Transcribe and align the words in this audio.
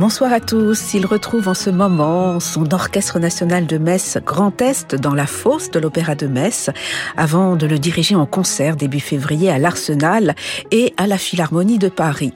Bonsoir 0.00 0.32
à 0.32 0.40
tous. 0.40 0.94
Il 0.94 1.04
retrouve 1.04 1.46
en 1.46 1.52
ce 1.52 1.68
moment 1.68 2.40
son 2.40 2.72
orchestre 2.72 3.18
national 3.18 3.66
de 3.66 3.76
Metz 3.76 4.16
Grand 4.24 4.58
Est 4.62 4.94
dans 4.94 5.14
la 5.14 5.26
fosse 5.26 5.70
de 5.70 5.78
l'Opéra 5.78 6.14
de 6.14 6.26
Metz 6.26 6.70
avant 7.18 7.54
de 7.54 7.66
le 7.66 7.78
diriger 7.78 8.14
en 8.14 8.24
concert 8.24 8.76
début 8.76 8.98
février 8.98 9.50
à 9.50 9.58
l'Arsenal 9.58 10.34
et 10.70 10.94
à 10.96 11.06
la 11.06 11.18
Philharmonie 11.18 11.76
de 11.76 11.90
Paris. 11.90 12.32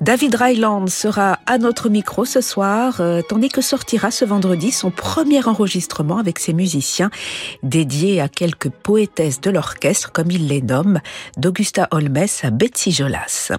David 0.00 0.34
Ryland 0.34 0.88
sera 0.88 1.38
à 1.46 1.58
notre 1.58 1.88
micro 1.88 2.24
ce 2.24 2.40
soir 2.40 2.96
euh, 2.98 3.22
tandis 3.22 3.48
que 3.48 3.60
sortira 3.60 4.10
ce 4.10 4.24
vendredi 4.24 4.72
son 4.72 4.90
premier 4.90 5.46
enregistrement 5.46 6.18
avec 6.18 6.40
ses 6.40 6.52
musiciens 6.52 7.12
dédié 7.62 8.20
à 8.20 8.26
quelques 8.26 8.70
poétesses 8.70 9.40
de 9.40 9.50
l'orchestre 9.50 10.10
comme 10.10 10.32
il 10.32 10.48
les 10.48 10.62
nomme 10.62 10.98
d'Augusta 11.36 11.86
Holmes 11.92 12.26
à 12.42 12.50
Betsy 12.50 12.90
Jolas. 12.90 13.52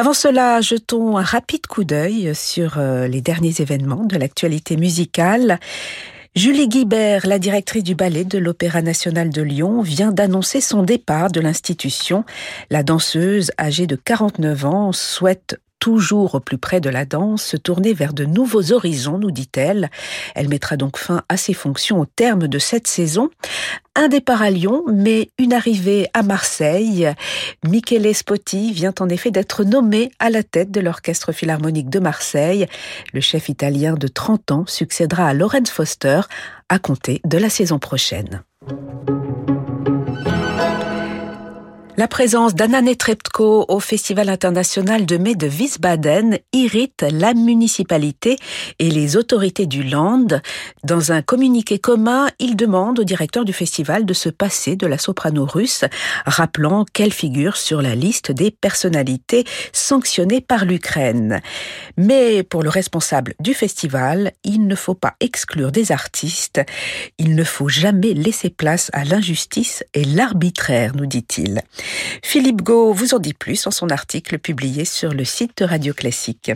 Avant 0.00 0.14
cela, 0.14 0.62
jetons 0.62 1.18
un 1.18 1.22
rapide 1.22 1.66
coup 1.66 1.84
d'œil 1.84 2.34
sur 2.34 2.78
euh, 2.78 3.06
les 3.06 3.20
derniers 3.20 3.60
événements 3.60 4.04
de 4.04 4.16
l'actualité 4.16 4.78
musicale. 4.78 5.60
Julie 6.34 6.68
Guibert, 6.68 7.26
la 7.26 7.38
directrice 7.38 7.84
du 7.84 7.94
ballet 7.94 8.24
de 8.24 8.38
l'Opéra 8.38 8.80
national 8.80 9.28
de 9.28 9.42
Lyon, 9.42 9.82
vient 9.82 10.10
d'annoncer 10.10 10.62
son 10.62 10.84
départ 10.84 11.30
de 11.30 11.40
l'institution. 11.40 12.24
La 12.70 12.82
danseuse, 12.82 13.50
âgée 13.60 13.86
de 13.86 13.94
49 13.94 14.64
ans, 14.64 14.92
souhaite 14.92 15.60
toujours 15.80 16.36
au 16.36 16.40
plus 16.40 16.58
près 16.58 16.80
de 16.80 16.90
la 16.90 17.04
danse, 17.04 17.42
se 17.42 17.56
tourner 17.56 17.92
vers 17.94 18.12
de 18.12 18.24
nouveaux 18.24 18.72
horizons, 18.72 19.18
nous 19.18 19.32
dit-elle. 19.32 19.90
Elle 20.36 20.48
mettra 20.48 20.76
donc 20.76 20.98
fin 20.98 21.22
à 21.28 21.36
ses 21.36 21.54
fonctions 21.54 21.98
au 21.98 22.06
terme 22.06 22.46
de 22.46 22.58
cette 22.60 22.86
saison. 22.86 23.30
Un 23.96 24.08
départ 24.08 24.42
à 24.42 24.50
Lyon, 24.50 24.84
mais 24.92 25.30
une 25.38 25.52
arrivée 25.52 26.06
à 26.14 26.22
Marseille. 26.22 27.08
Michele 27.66 28.14
Spotti 28.14 28.72
vient 28.72 28.94
en 29.00 29.08
effet 29.08 29.30
d'être 29.30 29.64
nommé 29.64 30.12
à 30.20 30.30
la 30.30 30.42
tête 30.42 30.70
de 30.70 30.80
l'Orchestre 30.80 31.32
Philharmonique 31.32 31.90
de 31.90 31.98
Marseille. 31.98 32.66
Le 33.12 33.20
chef 33.20 33.48
italien 33.48 33.94
de 33.94 34.06
30 34.06 34.50
ans 34.52 34.64
succédera 34.66 35.26
à 35.26 35.34
Lorenz 35.34 35.70
Foster 35.70 36.20
à 36.68 36.78
compter 36.78 37.20
de 37.24 37.38
la 37.38 37.50
saison 37.50 37.78
prochaine. 37.78 38.44
La 42.00 42.08
présence 42.08 42.54
d'Anna 42.54 42.80
Netrebko 42.80 43.66
au 43.68 43.78
Festival 43.78 44.30
international 44.30 45.04
de 45.04 45.18
mai 45.18 45.34
de 45.34 45.46
Wiesbaden 45.46 46.38
irrite 46.54 47.04
la 47.10 47.34
municipalité 47.34 48.38
et 48.78 48.88
les 48.90 49.18
autorités 49.18 49.66
du 49.66 49.82
Land. 49.82 50.28
Dans 50.82 51.12
un 51.12 51.20
communiqué 51.20 51.78
commun, 51.78 52.30
il 52.38 52.56
demande 52.56 53.00
au 53.00 53.04
directeur 53.04 53.44
du 53.44 53.52
festival 53.52 54.06
de 54.06 54.14
se 54.14 54.30
passer 54.30 54.76
de 54.76 54.86
la 54.86 54.96
soprano 54.96 55.44
russe, 55.44 55.84
rappelant 56.24 56.86
qu'elle 56.90 57.12
figure 57.12 57.58
sur 57.58 57.82
la 57.82 57.94
liste 57.94 58.32
des 58.32 58.50
personnalités 58.50 59.44
sanctionnées 59.74 60.40
par 60.40 60.64
l'Ukraine. 60.64 61.42
Mais 61.98 62.42
pour 62.42 62.62
le 62.62 62.70
responsable 62.70 63.34
du 63.40 63.52
festival, 63.52 64.32
il 64.42 64.66
ne 64.66 64.74
faut 64.74 64.94
pas 64.94 65.16
exclure 65.20 65.70
des 65.70 65.92
artistes. 65.92 66.62
Il 67.18 67.34
ne 67.34 67.44
faut 67.44 67.68
jamais 67.68 68.14
laisser 68.14 68.48
place 68.48 68.88
à 68.94 69.04
l'injustice 69.04 69.84
et 69.92 70.06
l'arbitraire, 70.06 70.96
nous 70.96 71.04
dit-il. 71.04 71.60
Philippe 72.22 72.62
Gau 72.62 72.92
vous 72.92 73.14
en 73.14 73.18
dit 73.18 73.34
plus 73.34 73.66
en 73.66 73.70
son 73.70 73.90
article 73.90 74.38
publié 74.38 74.84
sur 74.84 75.12
le 75.12 75.24
site 75.24 75.58
de 75.58 75.64
Radio 75.64 75.92
Classique. 75.94 76.52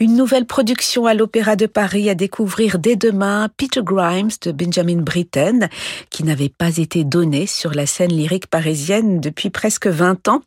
Une 0.00 0.14
nouvelle 0.14 0.46
production 0.46 1.06
à 1.06 1.14
l'Opéra 1.14 1.56
de 1.56 1.66
Paris 1.66 2.08
à 2.08 2.14
découvrir 2.14 2.78
dès 2.78 2.94
demain 2.94 3.48
Peter 3.56 3.80
Grimes 3.82 4.30
de 4.42 4.52
Benjamin 4.52 5.02
Britten, 5.02 5.68
qui 6.10 6.22
n'avait 6.22 6.48
pas 6.48 6.76
été 6.76 7.02
donné 7.02 7.48
sur 7.48 7.74
la 7.74 7.84
scène 7.84 8.12
lyrique 8.12 8.46
parisienne 8.46 9.20
depuis 9.20 9.50
presque 9.50 9.88
20 9.88 10.28
ans. 10.28 10.42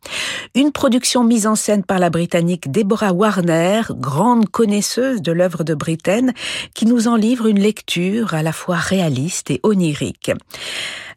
Une 0.55 0.71
production 0.71 1.25
mise 1.25 1.47
en 1.47 1.55
scène 1.55 1.83
par 1.83 1.99
la 1.99 2.09
Britannique 2.09 2.71
Deborah 2.71 3.11
Warner, 3.11 3.81
grande 3.91 4.47
connaisseuse 4.47 5.21
de 5.21 5.33
l'œuvre 5.33 5.65
de 5.65 5.73
Britten, 5.73 6.31
qui 6.73 6.85
nous 6.85 7.09
en 7.09 7.17
livre 7.17 7.47
une 7.47 7.59
lecture 7.59 8.33
à 8.33 8.43
la 8.43 8.53
fois 8.53 8.77
réaliste 8.77 9.51
et 9.51 9.59
onirique 9.63 10.31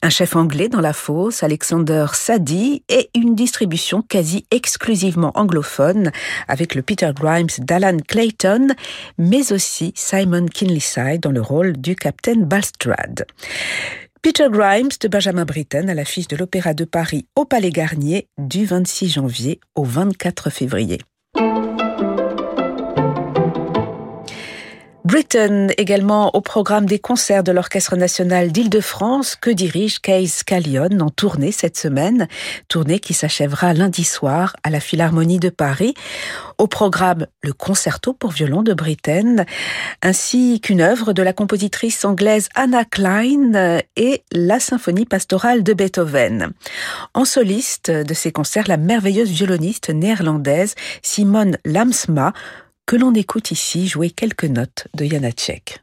un 0.04 0.10
chef 0.10 0.36
anglais 0.36 0.68
dans 0.68 0.82
la 0.82 0.92
fosse, 0.92 1.42
Alexander 1.42 2.04
Sadi, 2.12 2.82
et 2.90 3.08
une 3.14 3.34
distribution 3.34 4.02
quasi 4.02 4.44
exclusivement 4.50 5.32
anglophone 5.34 6.12
avec 6.46 6.74
le 6.74 6.82
Peter 6.82 7.10
Grimes 7.14 7.48
d'Alan 7.58 7.96
Clayton, 8.06 8.68
mais 9.16 9.50
aussi 9.50 9.94
Simon 9.96 10.44
Kinleyside 10.44 11.20
dans 11.20 11.30
le 11.30 11.40
rôle 11.40 11.72
du 11.72 11.96
Captain 11.96 12.36
Balstrad. 12.36 13.24
Peter 14.20 14.48
Grimes 14.50 14.90
de 15.00 15.08
Benjamin 15.08 15.46
Britten 15.46 15.88
à 15.88 15.94
l'affiche 15.94 16.28
de 16.28 16.36
l'Opéra 16.36 16.74
de 16.74 16.84
Paris 16.84 17.26
au 17.34 17.46
Palais 17.46 17.70
Garnier 17.70 18.28
du 18.36 18.66
26 18.66 19.08
janvier 19.08 19.58
au 19.74 19.84
24 19.84 20.50
février. 20.50 20.98
Britain 25.04 25.66
également 25.76 26.34
au 26.34 26.40
programme 26.40 26.86
des 26.86 26.98
concerts 26.98 27.42
de 27.42 27.52
l'Orchestre 27.52 27.94
national 27.94 28.50
d'Île-de-France 28.50 29.36
que 29.36 29.50
dirige 29.50 30.00
Case 30.00 30.32
Scallion 30.32 30.98
en 30.98 31.10
tournée 31.10 31.52
cette 31.52 31.76
semaine, 31.76 32.26
tournée 32.68 33.00
qui 33.00 33.12
s'achèvera 33.12 33.74
lundi 33.74 34.02
soir 34.02 34.56
à 34.62 34.70
la 34.70 34.80
Philharmonie 34.80 35.38
de 35.38 35.50
Paris. 35.50 35.92
Au 36.56 36.68
programme 36.68 37.26
le 37.42 37.52
concerto 37.52 38.14
pour 38.14 38.30
violon 38.30 38.62
de 38.62 38.72
Britain 38.72 39.44
ainsi 40.00 40.62
qu'une 40.62 40.80
œuvre 40.80 41.12
de 41.12 41.22
la 41.22 41.34
compositrice 41.34 42.02
anglaise 42.06 42.48
Anna 42.54 42.86
Klein 42.86 43.80
et 43.96 44.22
la 44.32 44.58
symphonie 44.58 45.04
pastorale 45.04 45.62
de 45.62 45.74
Beethoven. 45.74 46.52
En 47.12 47.26
soliste 47.26 47.90
de 47.90 48.14
ces 48.14 48.32
concerts, 48.32 48.68
la 48.68 48.78
merveilleuse 48.78 49.30
violoniste 49.30 49.90
néerlandaise 49.90 50.74
Simone 51.02 51.58
Lamsma 51.66 52.32
que 52.86 52.96
l'on 52.96 53.14
écoute 53.14 53.50
ici 53.50 53.88
jouer 53.88 54.10
quelques 54.10 54.44
notes 54.44 54.88
de 54.94 55.04
Janacek. 55.04 55.82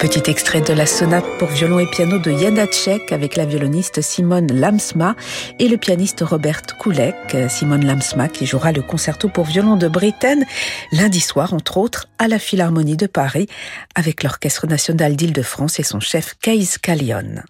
Petit 0.00 0.30
extrait 0.30 0.62
de 0.62 0.72
la 0.72 0.86
sonate 0.86 1.26
pour 1.38 1.48
violon 1.48 1.78
et 1.78 1.86
piano 1.86 2.18
de 2.18 2.30
Janacek 2.32 3.12
avec 3.12 3.36
la 3.36 3.44
violoniste 3.44 4.00
Simone 4.00 4.50
Lamsma 4.50 5.14
et 5.58 5.68
le 5.68 5.76
pianiste 5.76 6.22
Robert 6.22 6.62
Koulek. 6.78 7.36
Simone 7.50 7.84
Lamsma 7.84 8.28
qui 8.28 8.46
jouera 8.46 8.72
le 8.72 8.80
concerto 8.80 9.28
pour 9.28 9.44
violon 9.44 9.76
de 9.76 9.88
Britten 9.88 10.46
lundi 10.92 11.20
soir, 11.20 11.52
entre 11.52 11.76
autres, 11.76 12.08
à 12.18 12.28
la 12.28 12.38
Philharmonie 12.38 12.96
de 12.96 13.06
Paris 13.06 13.46
avec 13.94 14.22
l'Orchestre 14.22 14.66
national 14.66 15.16
d'Île-de-France 15.16 15.78
et 15.80 15.82
son 15.82 16.00
chef 16.00 16.34
Keis 16.40 16.78
Callion. 16.80 17.42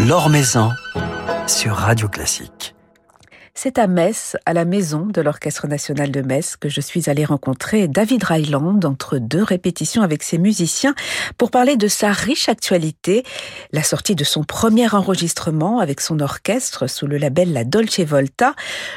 L'Or 0.00 0.28
Maison 0.30 0.72
sur 1.46 1.74
Radio 1.74 2.08
Classique. 2.08 2.73
C'est 3.56 3.78
à 3.78 3.86
Metz, 3.86 4.36
à 4.46 4.52
la 4.52 4.64
maison 4.64 5.06
de 5.06 5.20
l'Orchestre 5.20 5.68
national 5.68 6.10
de 6.10 6.22
Metz, 6.22 6.56
que 6.56 6.68
je 6.68 6.80
suis 6.80 7.08
allée 7.08 7.24
rencontrer 7.24 7.86
David 7.86 8.24
Ryland 8.24 8.84
entre 8.84 9.18
deux 9.18 9.44
répétitions 9.44 10.02
avec 10.02 10.24
ses 10.24 10.38
musiciens 10.38 10.92
pour 11.38 11.52
parler 11.52 11.76
de 11.76 11.86
sa 11.86 12.10
riche 12.10 12.48
actualité, 12.48 13.22
la 13.70 13.84
sortie 13.84 14.16
de 14.16 14.24
son 14.24 14.42
premier 14.42 14.92
enregistrement 14.92 15.78
avec 15.78 16.00
son 16.00 16.18
orchestre 16.18 16.88
sous 16.88 17.06
le 17.06 17.16
label 17.16 17.52
La 17.52 17.62
Dolce 17.62 18.00
Volta, 18.00 18.56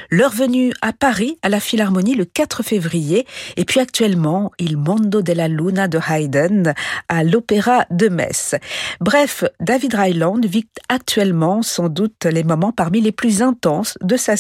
leur 0.10 0.32
venue 0.32 0.74
à 0.82 0.92
Paris 0.92 1.38
à 1.44 1.50
la 1.50 1.60
Philharmonie 1.60 2.16
le 2.16 2.26
4 2.26 2.64
février 2.64 3.28
et 3.58 3.64
puis 3.64 3.80
actuellement 3.80 4.52
Il 4.58 4.78
Mondo 4.78 5.22
della 5.22 5.48
Luna 5.48 5.88
de 5.88 6.00
Haydn 6.00 6.74
à 7.10 7.24
l'Opéra 7.24 7.86
de 7.92 8.10
Metz. 8.10 8.56
Bref, 9.02 9.44
David 9.60 9.94
Ryland 9.94 10.44
vit 10.46 10.68
actuellement 10.90 11.62
sans 11.62 11.90
doute 11.90 12.26
les 12.26 12.44
moments 12.44 12.72
parmi 12.72 13.02
les 13.02 13.12
plus 13.12 13.44
intenses 13.44 14.00
de 14.02 14.18
sa 14.18 14.36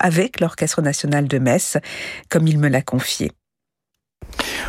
avec 0.00 0.40
l'Orchestre 0.40 0.82
national 0.82 1.28
de 1.28 1.38
Metz, 1.38 1.78
comme 2.28 2.46
il 2.46 2.58
me 2.58 2.68
l'a 2.68 2.82
confié. 2.82 3.32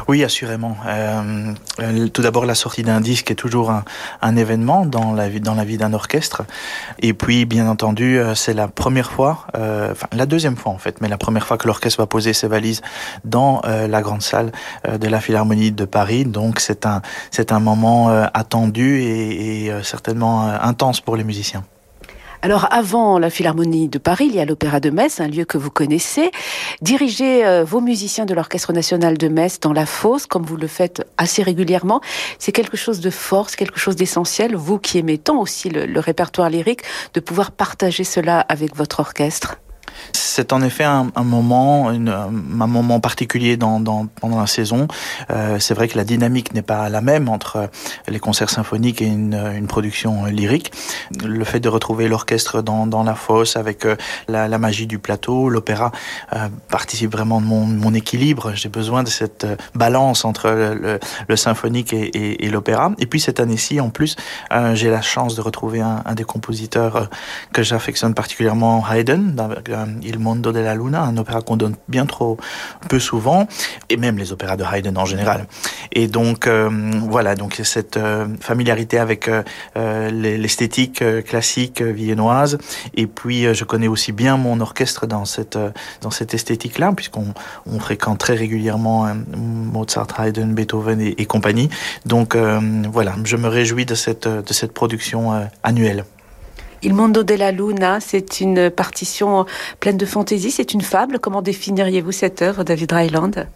Oui, 0.08 0.24
assurément. 0.24 0.78
Euh, 0.86 1.54
euh, 1.80 2.08
tout 2.08 2.22
d'abord, 2.22 2.46
la 2.46 2.56
sortie 2.56 2.84
d'un 2.84 3.02
disque 3.02 3.32
est 3.32 3.36
toujours 3.36 3.72
un, 4.22 4.36
événement 4.38 4.86
dans 4.86 5.14
la 5.14 5.28
vie, 5.28 5.42
d'un 5.42 5.94
orchestre. 5.94 6.44
Et 7.00 7.14
puis, 7.14 7.46
bien 7.46 7.68
entendu, 7.68 8.18
euh, 8.18 8.36
c'est 8.36 8.54
la 8.54 8.68
première 8.68 9.12
fois, 9.12 9.48
enfin 9.54 10.08
la 10.14 10.26
deuxième 10.26 10.56
fois 10.56 10.72
en 10.72 10.78
fait, 10.78 11.02
mais 11.02 11.08
la 11.08 11.18
première 11.18 11.46
fois 11.46 11.58
que 11.58 11.68
l'orchestre 11.68 12.00
va 12.00 12.06
poser 12.06 12.34
ses 12.34 12.48
valises 12.48 12.82
dans 13.26 13.62
la 13.66 14.02
grande 14.02 14.22
salle 14.22 14.52
de 14.88 15.08
la 15.08 15.20
Philharmonie 15.20 15.72
de 15.72 15.86
Paris. 15.86 16.26
Donc, 16.26 16.60
c'est 16.60 16.86
un 16.86 17.60
moment 17.60 18.10
attendu 18.34 19.02
et 19.02 19.72
certainement 19.84 20.48
intense 20.48 21.02
pour 21.02 21.16
les 21.16 21.24
musiciens. 21.24 21.64
Alors 22.48 22.70
avant 22.72 23.20
la 23.20 23.30
Philharmonie 23.30 23.90
de 23.90 23.98
Paris, 23.98 24.28
il 24.30 24.36
y 24.36 24.40
a 24.40 24.46
l'Opéra 24.46 24.80
de 24.80 24.90
Metz, 24.90 25.20
un 25.20 25.28
lieu 25.28 25.44
que 25.44 25.58
vous 25.58 25.70
connaissez. 25.70 26.32
Diriger 26.82 27.46
euh, 27.46 27.66
vos 27.66 27.82
musiciens 27.82 28.26
de 28.26 28.34
l'Orchestre 28.34 28.72
national 28.72 29.18
de 29.18 29.28
Metz 29.28 29.60
dans 29.60 29.74
la 29.74 29.86
fosse, 29.86 30.28
comme 30.28 30.44
vous 30.44 30.56
le 30.56 30.68
faites 30.68 31.06
assez 31.18 31.44
régulièrement, 31.44 32.00
c'est 32.40 32.54
quelque 32.54 32.78
chose 32.78 33.02
de 33.02 33.10
fort, 33.10 33.50
c'est 33.50 33.58
quelque 33.58 33.82
chose 33.82 33.98
d'essentiel. 33.98 34.56
Vous 34.56 34.80
qui 34.80 34.98
aimez 34.98 35.18
tant 35.18 35.42
aussi 35.42 35.70
le 35.70 36.00
répertoire 36.00 36.50
lyrique, 36.50 36.84
de 37.14 37.20
pouvoir 37.20 37.52
partager 37.52 38.06
cela 38.06 38.40
avec 38.40 38.78
votre 38.78 39.02
orchestre. 39.02 39.58
C'est 40.14 40.54
en 40.54 40.62
effet 40.62 40.84
un, 40.84 41.12
moment, 41.24 41.90
un 41.90 41.98
moment 42.30 43.00
particulier 43.00 43.58
dans, 43.58 43.84
pendant 44.20 44.40
la 44.40 44.48
saison. 44.48 44.88
Euh, 45.30 45.60
c'est 45.60 45.74
vrai 45.74 45.88
que 45.88 45.98
la 45.98 46.04
dynamique 46.04 46.54
n'est 46.54 46.62
pas 46.62 46.90
la 46.90 47.02
même 47.02 47.30
entre 47.30 47.70
les 48.08 48.20
concerts 48.20 48.50
symphoniques 48.50 49.02
et 49.02 49.08
une, 49.08 49.68
production 49.68 50.26
lyrique. 50.26 50.72
Le 51.24 51.44
fait 51.44 51.60
de 51.60 51.70
retrouver 51.70 52.08
l'orchestre 52.08 52.62
dans, 52.62 53.04
la 53.04 53.16
fosse 53.16 53.58
avec 53.58 53.86
euh, 53.86 53.96
la, 54.28 54.58
magie 54.58 54.88
du 54.88 54.98
plateau, 55.00 55.50
l'opéra 55.50 55.92
euh, 56.34 56.48
participe 56.70 57.12
vraiment 57.12 57.42
de 57.42 57.46
mon, 57.46 57.94
équilibre. 57.94 58.52
J'ai 58.54 58.70
besoin 58.70 59.04
de 59.04 59.10
cette 59.10 59.48
balance 59.74 60.26
entre 60.26 60.50
le, 60.50 61.36
symphonique 61.36 61.94
et, 61.94 62.50
l'opéra. 62.50 62.92
Et 63.00 63.06
puis 63.06 63.20
cette 63.20 63.40
année-ci, 63.40 63.80
en 63.80 63.90
plus, 63.90 64.16
j'ai 64.74 64.90
la 64.90 65.02
chance 65.02 65.36
de 65.36 65.42
retrouver 65.42 65.82
un 65.82 66.14
des 66.16 66.24
compositeurs 66.24 67.10
que 67.54 67.64
j'affectionne 67.64 68.14
particulièrement, 68.14 68.84
Haydn, 68.88 69.36
Il 70.04 70.20
Mondo 70.20 70.52
della 70.52 70.76
Luna, 70.76 71.04
un 71.04 71.18
opéra 71.18 71.42
qu'on 71.42 71.58
donne 71.58 71.76
bien 71.88 72.06
trop 72.06 72.38
peu 72.90 73.00
souvent, 73.00 73.48
et 73.90 73.98
même 73.98 74.18
les 74.18 74.32
opéras 74.32 74.58
de 74.58 74.64
Haydn 74.64 74.98
en 74.98 75.06
général. 75.06 75.48
Et 75.92 76.08
donc 76.08 76.48
euh, 76.48 76.70
voilà, 77.10 77.36
donc 77.36 77.60
cette 77.64 77.98
euh, 77.98 78.28
familiarité 78.40 79.00
avec 79.00 79.30
euh, 79.30 80.10
l'esthétique 80.12 81.04
classique 81.24 81.82
viennoise, 81.82 82.58
et 82.96 83.08
puis 83.08 83.54
je 83.54 83.64
connais 83.64 83.88
aussi 83.88 84.12
bien 84.12 84.38
mon 84.38 84.60
orchestre 84.60 85.08
dans 85.08 85.26
cette 85.26 85.58
dans 86.02 86.12
cette 86.12 86.34
esthétique-là, 86.34 86.94
puisqu'on 86.96 87.34
on 87.66 87.80
fréquente 87.80 88.20
très 88.20 88.36
régulièrement 88.36 89.08
Mozart, 89.38 90.08
Haydn, 90.20 90.54
Beethoven 90.54 91.02
et, 91.02 91.16
et 91.18 91.26
compagnie. 91.26 91.70
Donc 92.06 92.36
voilà, 92.92 93.16
je 93.24 93.38
me 93.38 93.48
réjouis 93.48 93.86
de 93.86 93.96
cette 93.96 94.28
de 94.28 94.54
cette 94.54 94.74
production 94.74 95.48
annuelle. 95.64 96.04
Il 96.84 96.94
Mondo 96.94 97.24
della 97.24 97.52
Luna, 97.52 98.00
c'est 98.00 98.40
une 98.40 98.70
partition 98.70 99.46
pleine 99.80 99.98
de 99.98 100.06
fantaisie, 100.06 100.52
c'est 100.52 100.74
une 100.74 100.82
fable. 100.82 101.18
Comment 101.20 101.42
définiriez-vous 101.42 102.12
cette 102.12 102.44
œuvre, 102.44 102.64
David 102.64 102.92
Ryland? 102.92 103.48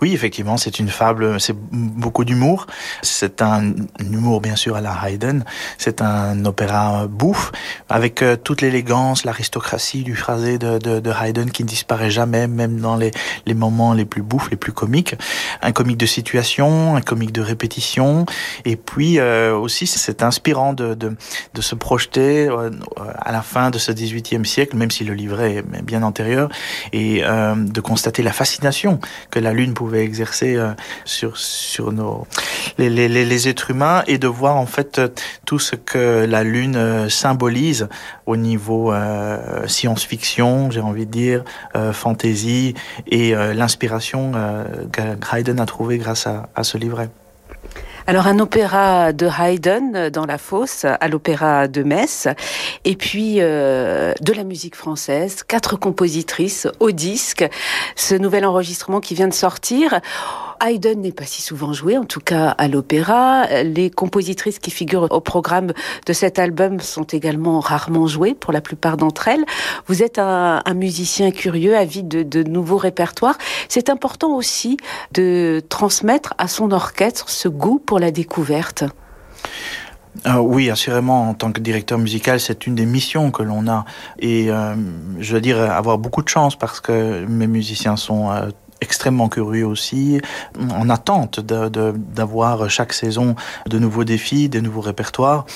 Oui, 0.00 0.14
effectivement, 0.14 0.56
c'est 0.56 0.78
une 0.78 0.88
fable, 0.88 1.38
c'est 1.38 1.54
beaucoup 1.54 2.24
d'humour. 2.24 2.66
C'est 3.02 3.42
un 3.42 3.74
humour, 4.00 4.40
bien 4.40 4.56
sûr, 4.56 4.76
à 4.76 4.80
la 4.80 4.96
Haydn. 5.04 5.44
C'est 5.76 6.00
un 6.00 6.44
opéra 6.46 7.06
bouffe, 7.08 7.52
avec 7.90 8.22
euh, 8.22 8.36
toute 8.36 8.62
l'élégance, 8.62 9.24
l'aristocratie 9.24 10.02
du 10.02 10.16
phrasé 10.16 10.56
de, 10.58 11.12
Haydn 11.22 11.50
qui 11.50 11.64
ne 11.64 11.68
disparaît 11.68 12.10
jamais, 12.10 12.46
même 12.46 12.80
dans 12.80 12.96
les, 12.96 13.12
moments 13.54 13.92
les 13.92 14.06
plus 14.06 14.22
bouffes, 14.22 14.50
les 14.50 14.56
plus 14.56 14.72
comiques. 14.72 15.14
Un 15.60 15.72
comique 15.72 15.98
de 15.98 16.06
situation, 16.06 16.96
un 16.96 17.02
comique 17.02 17.32
de 17.32 17.42
répétition. 17.42 18.24
Et 18.64 18.76
puis 18.76 19.18
euh, 19.18 19.54
aussi, 19.54 19.86
c'est 19.86 20.22
inspirant 20.22 20.72
de 20.72 20.96
se 21.60 21.74
projeter 21.74 22.48
euh, 22.62 22.70
à 23.20 23.32
la 23.32 23.42
fin 23.42 23.70
de 23.70 23.78
ce 23.78 23.92
XVIIIe 23.92 24.44
siècle, 24.44 24.76
même 24.76 24.90
si 24.90 25.04
le 25.04 25.14
livret 25.14 25.56
est 25.56 25.82
bien 25.82 26.02
antérieur, 26.02 26.48
et 26.92 27.22
euh, 27.24 27.54
de 27.56 27.80
constater 27.80 28.22
la 28.22 28.32
fascination 28.32 29.00
que 29.30 29.38
la 29.38 29.52
Lune 29.52 29.74
pouvait 29.74 30.04
exercer 30.04 30.56
euh, 30.56 30.72
sur 31.04 31.36
sur 31.36 31.92
nos 31.92 32.26
les, 32.78 32.90
les, 32.90 33.08
les, 33.08 33.48
êtres 33.48 33.70
humains 33.70 34.02
et 34.06 34.18
de 34.18 34.28
voir 34.28 34.56
en 34.56 34.66
fait 34.66 35.00
tout 35.46 35.58
ce 35.58 35.76
que 35.76 36.24
la 36.24 36.44
Lune 36.44 37.08
symbolise 37.08 37.88
au 38.26 38.36
niveau 38.36 38.92
science-fiction, 39.66 40.70
j'ai 40.70 40.80
envie 40.80 41.06
de 41.06 41.10
dire, 41.10 41.44
fantasy 41.92 42.74
et 43.10 43.32
l'inspiration 43.32 44.32
que 44.92 45.02
Haydn 45.32 45.60
a 45.60 45.66
trouvé 45.66 45.98
grâce 45.98 46.26
à, 46.26 46.48
à 46.54 46.62
ce 46.62 46.78
livret. 46.78 47.10
Alors 48.08 48.26
un 48.26 48.40
opéra 48.40 49.12
de 49.12 49.28
Haydn 49.28 50.10
dans 50.10 50.26
la 50.26 50.36
fosse 50.36 50.84
à 50.84 51.06
l'opéra 51.06 51.68
de 51.68 51.84
Metz 51.84 52.26
et 52.84 52.96
puis 52.96 53.36
euh, 53.38 54.12
de 54.20 54.32
la 54.32 54.42
musique 54.42 54.74
française, 54.74 55.44
quatre 55.46 55.76
compositrices 55.76 56.66
au 56.80 56.90
disque, 56.90 57.48
ce 57.94 58.16
nouvel 58.16 58.44
enregistrement 58.44 59.00
qui 59.00 59.14
vient 59.14 59.28
de 59.28 59.32
sortir. 59.32 60.00
Haydn 60.64 61.00
n'est 61.00 61.12
pas 61.12 61.24
si 61.24 61.42
souvent 61.42 61.72
joué, 61.72 61.98
en 61.98 62.04
tout 62.04 62.20
cas 62.20 62.50
à 62.50 62.68
l'opéra. 62.68 63.46
Les 63.64 63.90
compositrices 63.90 64.58
qui 64.58 64.70
figurent 64.70 65.08
au 65.10 65.20
programme 65.20 65.72
de 66.06 66.12
cet 66.12 66.38
album 66.38 66.80
sont 66.80 67.04
également 67.04 67.60
rarement 67.60 68.06
jouées 68.06 68.34
pour 68.34 68.52
la 68.52 68.60
plupart 68.60 68.96
d'entre 68.96 69.28
elles. 69.28 69.44
Vous 69.86 70.02
êtes 70.02 70.18
un, 70.18 70.62
musicien 70.74 71.30
curieux, 71.32 71.76
avide 71.76 72.28
de, 72.28 72.42
nouveaux 72.42 72.76
répertoires. 72.76 73.38
C'est 73.68 73.90
important 73.90 74.36
aussi 74.36 74.76
de 75.12 75.62
transmettre 75.68 76.34
à 76.38 76.48
son 76.48 76.70
orchestre 76.70 77.28
ce 77.28 77.48
goût 77.48 77.78
pour 77.78 77.98
la 77.98 78.10
découverte. 78.10 78.84
Euh, 80.26 80.36
oui, 80.36 80.70
assurément, 80.70 81.30
en 81.30 81.34
tant 81.34 81.52
que 81.52 81.60
directeur 81.60 81.98
musical, 81.98 82.38
c'est 82.38 82.66
une 82.66 82.74
des 82.74 82.86
missions 82.86 83.30
que 83.30 83.42
l'on 83.42 83.66
a. 83.66 83.84
Et 84.18 84.50
euh, 84.50 84.74
je 85.18 85.34
veux 85.34 85.40
dire, 85.40 85.58
avoir 85.58 85.98
beaucoup 85.98 86.22
de 86.22 86.28
chance 86.28 86.54
parce 86.54 86.80
que 86.80 87.24
mes 87.26 87.46
musiciens 87.46 87.96
sont 87.96 88.30
euh, 88.30 88.50
extrêmement 88.82 89.28
curieux 89.28 89.66
aussi, 89.66 90.20
en 90.70 90.90
attente 90.90 91.40
d'avoir 91.40 92.64
de, 92.64 92.68
chaque 92.68 92.92
saison 92.92 93.36
de 93.68 93.78
nouveaux 93.78 94.04
défis, 94.04 94.48
de 94.48 94.60
nouveaux 94.60 94.80
répertoires. 94.80 95.46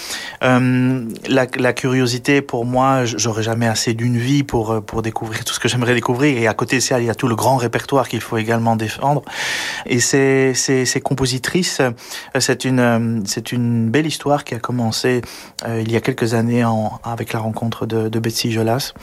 Euh, 0.42 1.04
la, 1.28 1.72
curiosité, 1.72 2.40
pour 2.40 2.64
moi, 2.64 3.04
j'aurais 3.04 3.42
jamais 3.42 3.66
assez 3.66 3.92
d'une 3.94 4.16
vie 4.16 4.44
pour 4.44 4.82
pour 4.84 5.02
découvrir 5.02 5.44
tout 5.44 5.52
ce 5.52 5.60
que 5.60 5.68
j'aimerais 5.68 5.94
découvrir. 5.94 6.38
Et 6.38 6.46
à 6.46 6.54
côté 6.54 6.76
de 6.76 6.80
ça, 6.80 7.00
il 7.00 7.06
y 7.06 7.10
a 7.10 7.14
tout 7.14 7.28
le 7.28 7.34
grand 7.34 7.56
répertoire 7.56 8.08
qu'il 8.08 8.20
faut 8.20 8.38
également 8.38 8.76
défendre. 8.76 9.22
Et 9.86 10.00
ces, 10.00 10.52
ces, 10.54 10.86
ces 10.86 11.00
compositrices, 11.00 11.82
c'est 12.38 12.64
une 12.64 13.24
c'est 13.26 13.52
une 13.52 13.90
belle 13.90 14.06
histoire 14.06 14.44
qui 14.44 14.54
a 14.54 14.60
commencé 14.60 15.20
euh, 15.66 15.82
il 15.84 15.90
y 15.90 15.96
a 15.96 16.00
quelques 16.00 16.34
années 16.34 16.64
avec 17.02 17.32
la 17.32 17.40
rencontre 17.40 17.86
de, 17.86 18.08
de 18.08 18.18
Betsy 18.18 18.52
Jolas 18.52 18.94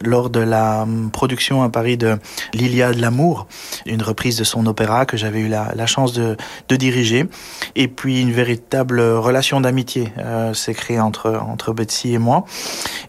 lors 0.00 0.30
de 0.30 0.40
la 0.40 0.86
production 1.12 1.62
à 1.62 1.68
Paris 1.68 1.96
de 1.96 2.18
l'Iliade 2.54 2.98
l'amour 2.98 3.46
une 3.86 4.02
reprise 4.02 4.36
de 4.36 4.44
son 4.44 4.66
opéra 4.66 5.06
que 5.06 5.16
j'avais 5.16 5.40
eu 5.40 5.48
la, 5.48 5.86
chance 5.86 6.12
de, 6.12 6.36
diriger. 6.76 7.26
Et 7.74 7.88
puis 7.88 8.20
une 8.20 8.32
véritable 8.32 9.00
relation 9.00 9.60
d'amitié 9.60 10.12
euh, 10.18 10.52
s'est 10.54 10.74
créée 10.74 11.00
entre, 11.00 11.72
Betsy 11.72 12.14
et 12.14 12.18
moi. 12.18 12.44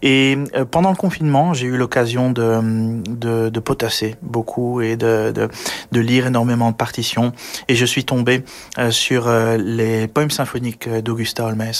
Et 0.02 0.38
euh, 0.54 0.64
pendant 0.64 0.90
le 0.90 0.96
confinement, 0.96 1.54
j'ai 1.54 1.66
eu 1.66 1.76
l'occasion 1.76 2.30
de, 2.30 3.58
potasser 3.60 4.16
beaucoup 4.22 4.80
et 4.80 4.96
de, 4.96 5.32
de, 5.92 6.00
lire 6.00 6.26
énormément 6.26 6.70
de 6.70 6.76
partitions. 6.76 7.32
Et 7.68 7.74
je 7.74 7.84
suis 7.84 8.04
tombé 8.04 8.44
euh, 8.78 8.90
sur 8.90 9.28
les 9.58 10.08
poèmes 10.08 10.30
symphoniques 10.30 10.88
d'Augusta 10.88 11.44
Holmes. 11.44 11.72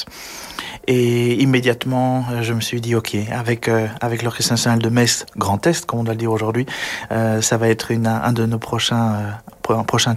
Et 0.91 1.35
immédiatement, 1.43 2.25
je 2.41 2.55
me 2.55 2.61
suis 2.61 2.81
dit, 2.81 2.95
OK, 2.95 3.15
avec, 3.31 3.71
avec 4.01 4.23
l'Orchestre 4.23 4.55
national 4.55 4.79
de 4.79 4.89
Metz 4.89 5.27
Grand 5.37 5.65
Est, 5.67 5.85
comme 5.85 6.01
on 6.01 6.05
doit 6.05 6.15
le 6.15 6.19
dire 6.19 6.33
aujourd'hui, 6.33 6.65
ça 7.11 7.57
va 7.59 7.69
être 7.69 7.91
une, 7.91 8.07
un 8.07 8.33
de 8.33 8.47
nos 8.47 8.59
prochain, 8.59 9.15
euh, 9.71 9.83
prochain 9.85 10.15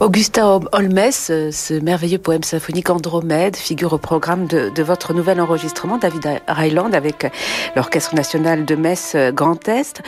Augusta 0.00 0.58
Holmes, 0.72 1.10
ce 1.12 1.78
merveilleux 1.78 2.18
poème 2.18 2.42
symphonique 2.42 2.88
Andromède 2.88 3.54
figure 3.54 3.92
au 3.92 3.98
programme 3.98 4.46
de, 4.46 4.82
votre 4.82 5.12
nouvel 5.12 5.42
enregistrement, 5.42 5.98
David 5.98 6.40
Ryland, 6.48 6.94
avec 6.94 7.30
l'Orchestre 7.76 8.14
national 8.14 8.64
de 8.64 8.76
Metz 8.76 9.14
Grand 9.34 9.68
Est. 9.68 10.00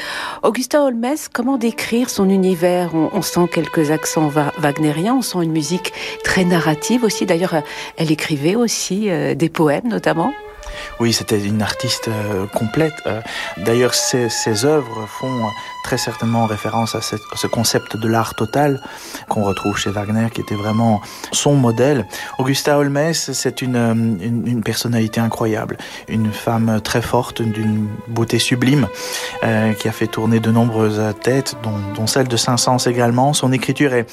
Augusta 0.42 0.82
Holmes, 0.82 1.16
comment 1.34 1.58
décrire 1.58 2.08
son 2.08 2.30
univers? 2.30 2.94
On, 2.94 3.20
sent 3.20 3.48
quelques 3.52 3.90
accents 3.90 4.32
wagnériens, 4.56 5.16
on 5.16 5.22
sent 5.22 5.42
une 5.42 5.52
musique 5.52 5.92
très 6.24 6.44
narrative 6.44 7.04
aussi. 7.04 7.26
D'ailleurs, 7.26 7.56
elle 7.98 8.10
écrivait 8.10 8.54
aussi 8.54 9.10
euh, 9.10 9.34
des 9.34 9.50
poèmes 9.50 9.88
notamment. 9.88 10.32
Oui, 11.00 11.12
c'était 11.12 11.40
une 11.40 11.60
artiste 11.60 12.08
euh, 12.08 12.46
complète. 12.46 12.94
Euh, 13.06 13.20
d'ailleurs, 13.58 13.94
ses, 13.94 14.30
ses, 14.30 14.64
œuvres 14.64 15.06
font 15.06 15.50
très 15.82 15.98
certainement 15.98 16.46
référence 16.46 16.94
à, 16.94 17.00
ce 17.00 17.46
concept 17.46 17.96
de 17.96 18.08
l'art 18.08 18.34
total 18.34 18.80
qu'on 19.28 19.42
retrouve 19.42 19.76
chez 19.78 19.90
Wagner, 19.90 20.28
qui 20.32 20.40
était 20.40 20.54
vraiment 20.54 21.00
son 21.32 21.54
modèle. 21.54 22.06
Augusta 22.38 22.78
Holmes, 22.78 23.12
c'est 23.12 23.62
une, 23.62 23.76
une, 23.76 24.46
une, 24.46 24.62
personnalité 24.62 25.20
incroyable, 25.20 25.76
une 26.08 26.32
femme 26.32 26.80
très 26.82 27.02
forte, 27.02 27.42
d'une 27.42 27.88
beauté 28.08 28.38
sublime, 28.38 28.86
euh, 29.44 29.72
qui 29.74 29.88
a 29.88 29.92
fait 29.92 30.06
tourner 30.06 30.40
de 30.40 30.50
nombreuses 30.50 31.02
têtes, 31.22 31.56
dont, 31.62 32.06
celle 32.06 32.28
de 32.28 32.36
Saint-Saëns 32.36 32.88
également. 32.88 33.32
Son 33.32 33.52
écriture 33.52 33.94
est 33.94 34.06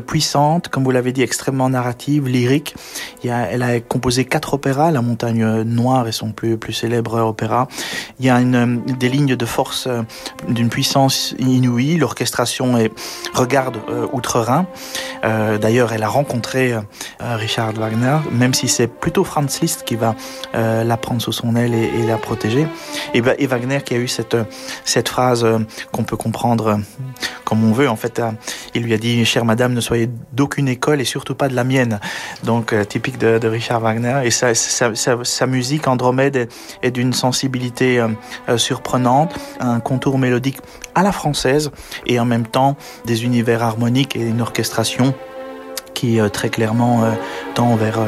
puissante, 0.00 0.68
comme 0.68 0.84
vous 0.84 0.90
l'avez 0.90 1.12
dit, 1.12 1.22
extrêmement 1.22 1.68
narrative, 1.68 2.28
lyrique. 2.28 2.74
Il 3.22 3.28
y 3.28 3.30
a, 3.30 3.50
elle 3.50 3.62
a 3.62 3.80
composé 3.80 4.24
quatre 4.24 4.54
opéras, 4.54 4.90
La 4.90 5.02
Montagne 5.02 5.62
Noire 5.62 6.06
et 6.08 6.12
son 6.12 6.32
plus, 6.32 6.56
plus 6.56 6.72
célèbre 6.72 7.20
opéra. 7.20 7.68
Il 8.18 8.26
y 8.26 8.30
a 8.30 8.40
des 8.40 9.08
lignes 9.08 9.36
de 9.36 9.46
force 9.46 9.86
euh, 9.86 10.02
d'une 10.48 10.68
puissance 10.68 11.07
inouïe. 11.38 11.96
L'orchestration 11.96 12.76
est 12.78 12.92
regarde 13.34 13.78
euh, 13.88 14.06
outre-Rhin. 14.12 14.66
Euh, 15.24 15.58
d'ailleurs, 15.58 15.92
elle 15.92 16.02
a 16.02 16.08
rencontré 16.08 16.74
Richard 17.20 17.72
Wagner, 17.72 18.18
même 18.32 18.54
si 18.54 18.68
c'est 18.68 18.86
plutôt 18.86 19.24
Franz 19.24 19.60
Liszt 19.60 19.84
qui 19.84 19.96
va 19.96 20.14
la 20.54 20.96
prendre 20.96 21.20
sous 21.20 21.32
son 21.32 21.56
aile 21.56 21.74
et, 21.74 22.06
la 22.06 22.16
protéger. 22.16 22.66
Et, 23.14 23.22
et, 23.38 23.46
Wagner 23.46 23.80
qui 23.84 23.94
a 23.94 23.98
eu 23.98 24.08
cette, 24.08 24.36
phrase 25.08 25.46
qu'on 25.92 26.04
peut 26.04 26.16
comprendre 26.16 26.80
comme 27.44 27.64
on 27.64 27.72
veut. 27.72 27.88
En 27.88 27.96
fait, 27.96 28.20
il 28.74 28.82
lui 28.82 28.94
a 28.94 28.98
dit, 28.98 29.24
chère 29.24 29.44
madame, 29.44 29.72
ne 29.72 29.80
soyez 29.80 30.08
d'aucune 30.32 30.68
école 30.68 31.00
et 31.00 31.04
surtout 31.04 31.34
pas 31.34 31.48
de 31.48 31.54
la 31.54 31.64
mienne. 31.64 32.00
Donc, 32.44 32.74
typique 32.88 33.18
de, 33.18 33.46
Richard 33.48 33.80
Wagner. 33.80 34.20
Et 34.24 34.30
sa, 34.30 35.46
musique, 35.46 35.88
Andromède, 35.88 36.48
est, 36.82 36.90
d'une 36.90 37.12
sensibilité 37.12 37.98
euh, 37.98 38.08
euh, 38.48 38.58
surprenante, 38.58 39.34
un 39.60 39.80
contour 39.80 40.18
mélodique 40.18 40.58
à 40.98 41.02
la 41.02 41.12
française 41.12 41.70
et 42.06 42.18
en 42.18 42.24
même 42.24 42.46
temps 42.46 42.76
des 43.04 43.24
univers 43.24 43.62
harmoniques 43.62 44.16
et 44.16 44.20
une 44.20 44.40
orchestration 44.40 45.14
qui 45.94 46.20
euh, 46.20 46.28
très 46.28 46.48
clairement 46.48 47.02
tend 47.54 47.76
vers, 47.76 48.00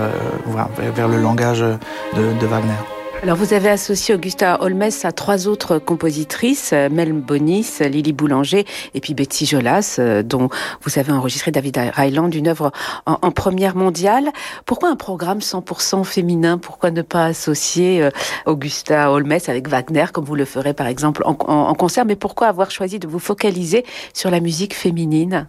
vers, 0.95 1.09
le 1.09 1.21
langage 1.21 1.61
de 1.61 2.47
Wagner. 2.47 3.00
Alors 3.23 3.37
vous 3.37 3.53
avez 3.53 3.69
associé 3.69 4.15
Augusta 4.15 4.63
Holmes 4.63 4.89
à 5.03 5.13
trois 5.13 5.47
autres 5.47 5.79
compositrices, 5.79 6.73
Mel 6.73 7.13
Bonis, 7.13 7.67
Lily 7.81 8.15
Boulanger 8.15 8.65
et 8.95 9.01
puis 9.01 9.13
Betsy 9.13 9.45
Jolas, 9.45 9.97
euh, 9.99 10.23
dont 10.23 10.49
vous 10.81 10.99
avez 10.99 11.13
enregistré 11.13 11.51
David 11.51 11.79
Ryland, 11.95 12.35
une 12.35 12.49
œuvre 12.49 12.73
en, 13.05 13.31
première 13.31 13.77
mondiale. 13.77 14.31
Pourquoi 14.65 14.89
un 14.89 14.97
programme 14.97 15.41
100% 15.41 16.03
féminin? 16.05 16.57
Pourquoi 16.57 16.91
ne 16.91 17.03
pas 17.03 17.27
associer 17.27 18.03
euh, 18.03 18.09
Augusta 18.47 19.13
Holmes 19.13 19.39
avec 19.49 19.69
Wagner, 19.69 20.07
comme 20.15 20.25
vous 20.25 20.35
le 20.35 20.47
ferez 20.47 20.73
par 20.73 20.87
exemple 20.87 21.23
en 21.27 21.75
concert? 21.75 22.07
Mais 22.07 22.17
pourquoi 22.17 22.47
avoir 22.47 22.71
choisi 22.71 22.99
de 22.99 23.07
vous 23.07 23.19
focaliser 23.19 23.85
sur 24.15 24.31
la 24.31 24.41
musique 24.41 24.75
féminine? 24.75 25.47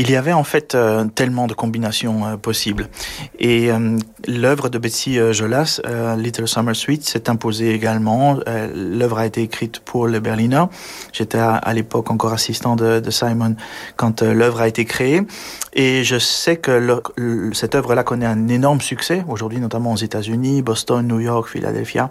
Il 0.00 0.10
y 0.10 0.16
avait 0.16 0.32
en 0.32 0.44
fait 0.44 0.74
euh, 0.74 1.04
tellement 1.04 1.46
de 1.46 1.52
combinaisons 1.52 2.24
euh, 2.24 2.36
possibles. 2.38 2.88
Et 3.38 3.70
euh, 3.70 3.98
l'œuvre 4.26 4.70
de 4.70 4.78
Betsy 4.78 5.18
Jolas, 5.32 5.80
Little 6.16 6.48
Summer 6.48 6.74
Suite, 6.74 7.06
s'est 7.06 7.28
imposée 7.28 7.74
également. 7.74 8.38
l'œuvre 8.74 9.18
a 9.18 9.26
été 9.26 9.42
écrite 9.42 9.80
pour 9.80 10.06
le 10.06 10.20
Berliner. 10.20 10.64
J'étais 11.12 11.38
à, 11.38 11.72
l'époque 11.74 12.10
encore 12.10 12.32
assistant 12.32 12.76
de, 12.76 13.00
de 13.00 13.10
Simon 13.10 13.56
quand 13.96 14.22
l'œuvre 14.22 14.60
a 14.60 14.68
été 14.68 14.84
créée. 14.84 15.22
Et 15.72 16.02
je 16.04 16.18
sais 16.18 16.56
que 16.56 17.02
cette 17.52 17.74
œuvre-là 17.74 18.02
connaît 18.02 18.26
un 18.26 18.48
énorme 18.48 18.80
succès, 18.80 19.24
aujourd'hui 19.28 19.60
notamment 19.60 19.92
aux 19.92 19.96
États-Unis, 19.96 20.62
Boston, 20.62 21.06
New 21.06 21.20
York, 21.20 21.48
Philadelphia, 21.48 22.10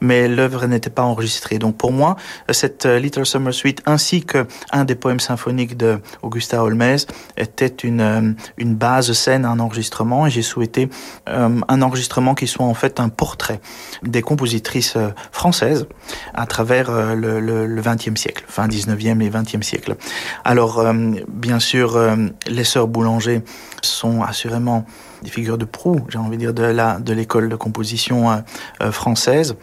mais 0.00 0.28
l'œuvre 0.28 0.66
n'était 0.66 0.90
pas 0.90 1.02
enregistrée. 1.02 1.58
Donc 1.58 1.76
pour 1.76 1.92
moi, 1.92 2.16
cette 2.50 2.84
Little 2.84 3.26
Summer 3.26 3.54
Suite 3.54 3.82
ainsi 3.86 4.24
que 4.24 4.46
un 4.72 4.84
des 4.84 4.94
poèmes 4.96 5.20
symphoniques 5.20 5.76
de 5.76 6.00
Augusta 6.22 6.62
Holmes 6.62 6.96
était 7.36 7.66
une, 7.66 8.00
euh, 8.00 8.32
une 8.56 8.74
base 8.74 9.12
scène, 9.12 9.44
un 9.44 9.58
enregistrement, 9.58 10.26
et 10.26 10.30
j'ai 10.30 10.42
souhaité 10.42 10.88
euh, 11.28 11.60
un 11.68 11.82
enregistrement 11.82 12.34
qui 12.34 12.46
soit 12.46 12.66
en 12.66 12.74
fait 12.74 13.00
un 13.00 13.08
portrait 13.08 13.60
des 14.02 14.22
compositrices 14.22 14.96
euh, 14.96 15.08
françaises 15.32 15.86
à 16.34 16.46
travers 16.46 16.90
le, 17.14 17.40
le, 17.40 17.82
20e 17.82 18.16
siècle, 18.16 18.44
fin 18.48 18.66
19e 18.66 19.20
et 19.20 19.30
20e 19.30 19.62
siècle. 19.62 19.96
Alors, 20.44 20.84
bien 21.28 21.60
sûr, 21.60 21.98
les 22.46 22.64
sœurs 22.64 22.88
Boulanger 22.88 23.42
sont 23.82 24.22
assurément 24.22 24.84
des 25.22 25.30
figures 25.30 25.58
de 25.58 25.64
proue, 25.64 26.00
j'ai 26.08 26.18
envie 26.18 26.36
de 26.36 26.42
dire, 26.42 26.54
de 26.54 26.62
la 26.62 26.98
de 26.98 27.12
l'école 27.12 27.48
de 27.48 27.56
composition 27.56 28.44
française. 28.90 29.56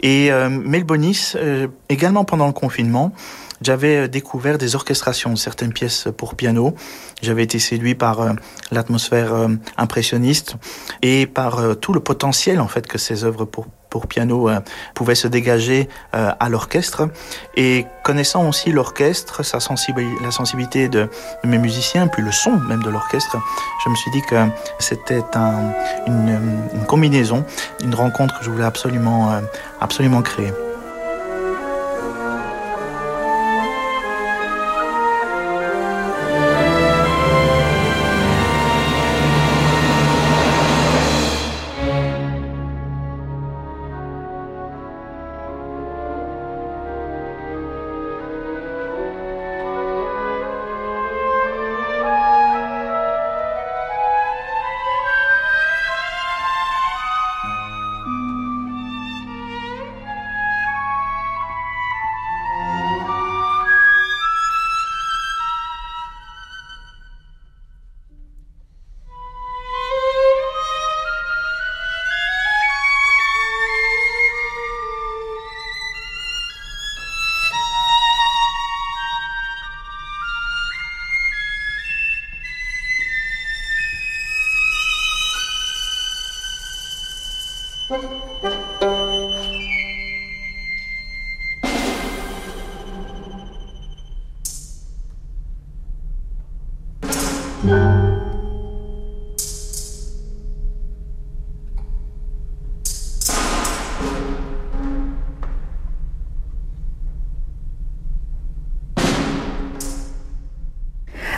Et 0.00 0.30
Melbonis, 0.30 1.34
également 1.88 2.24
pendant 2.24 2.46
le 2.46 2.52
confinement, 2.52 3.12
j'avais 3.62 3.96
euh, 3.96 4.08
découvert 4.08 4.58
des 4.58 4.74
orchestrations 4.74 5.30
de 5.30 5.38
certaines 5.38 5.72
pièces 5.72 6.08
pour 6.16 6.34
piano. 6.34 6.74
J'avais 7.22 7.42
été 7.42 7.58
séduit 7.58 7.94
par 7.94 8.20
euh, 8.20 8.32
l'atmosphère 8.70 9.34
euh, 9.34 9.48
impressionniste 9.76 10.56
et 11.02 11.26
par 11.26 11.76
tout 11.76 11.92
le 11.92 12.00
potentiel 12.00 12.60
en 12.60 12.68
fait 12.68 12.86
que 12.86 12.98
ces 12.98 13.24
œuvres 13.24 13.44
pour 13.44 13.66
pour 13.90 14.06
piano 14.06 14.48
pouvaient 14.94 15.14
se 15.14 15.28
dégager 15.28 15.88
à 16.12 16.48
l'orchestre 16.48 17.08
et 17.56 17.86
connaissant 18.02 18.48
aussi 18.48 18.72
l'orchestre, 18.72 19.42
sa 19.42 19.60
sensibilité, 19.60 20.22
la 20.22 20.30
sensibilité 20.30 20.88
de, 20.88 21.08
mes 21.44 21.58
musiciens, 21.58 22.06
puis 22.06 22.22
le 22.22 22.32
son 22.32 22.52
même 22.52 22.82
de 22.82 22.90
l'orchestre, 22.90 23.36
je 23.84 23.90
me 23.90 23.94
suis 23.96 24.10
dit 24.12 24.22
que 24.22 24.36
c'était 24.78 25.22
un, 25.34 25.72
une, 26.06 26.38
une, 26.74 26.86
combinaison, 26.86 27.44
une 27.82 27.94
rencontre 27.94 28.38
que 28.38 28.44
je 28.44 28.50
voulais 28.50 28.64
absolument 28.64 29.40
absolument 29.80 30.22
créer. 30.22 30.52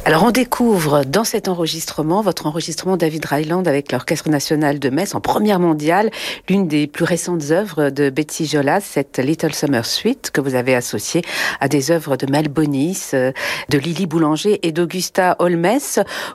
Alors 0.04 0.24
on 0.24 0.32
découvre 0.32 1.04
dans 1.04 1.22
cet 1.22 1.46
enregistrement, 1.46 2.22
votre 2.22 2.46
enregistrement 2.46 2.96
David 2.96 3.24
Ryland 3.24 3.68
avec 3.68 3.92
l'Orchestre 3.92 4.28
national 4.28 4.80
de 4.80 4.90
Metz 4.90 5.14
en 5.14 5.20
première 5.20 5.60
mondiale, 5.60 6.10
l'une 6.48 6.66
des 6.66 6.88
plus 6.88 7.04
récentes 7.04 7.52
œuvres 7.52 7.88
de 7.88 8.10
Betsy 8.10 8.46
Jolas, 8.46 8.80
cette 8.80 9.18
Little 9.18 9.54
Summer 9.54 9.86
Suite 9.86 10.32
que 10.32 10.40
vous 10.40 10.56
avez 10.56 10.74
associée 10.74 11.22
à 11.60 11.68
des 11.68 11.92
œuvres 11.92 12.16
de 12.16 12.26
Mel 12.28 12.48
Bonis, 12.48 13.10
euh, 13.14 13.30
de 13.68 13.78
Lily 13.78 14.06
Boulanger 14.06 14.58
et 14.66 14.72
d'Augusta 14.72 15.36
Holmes. 15.38 15.78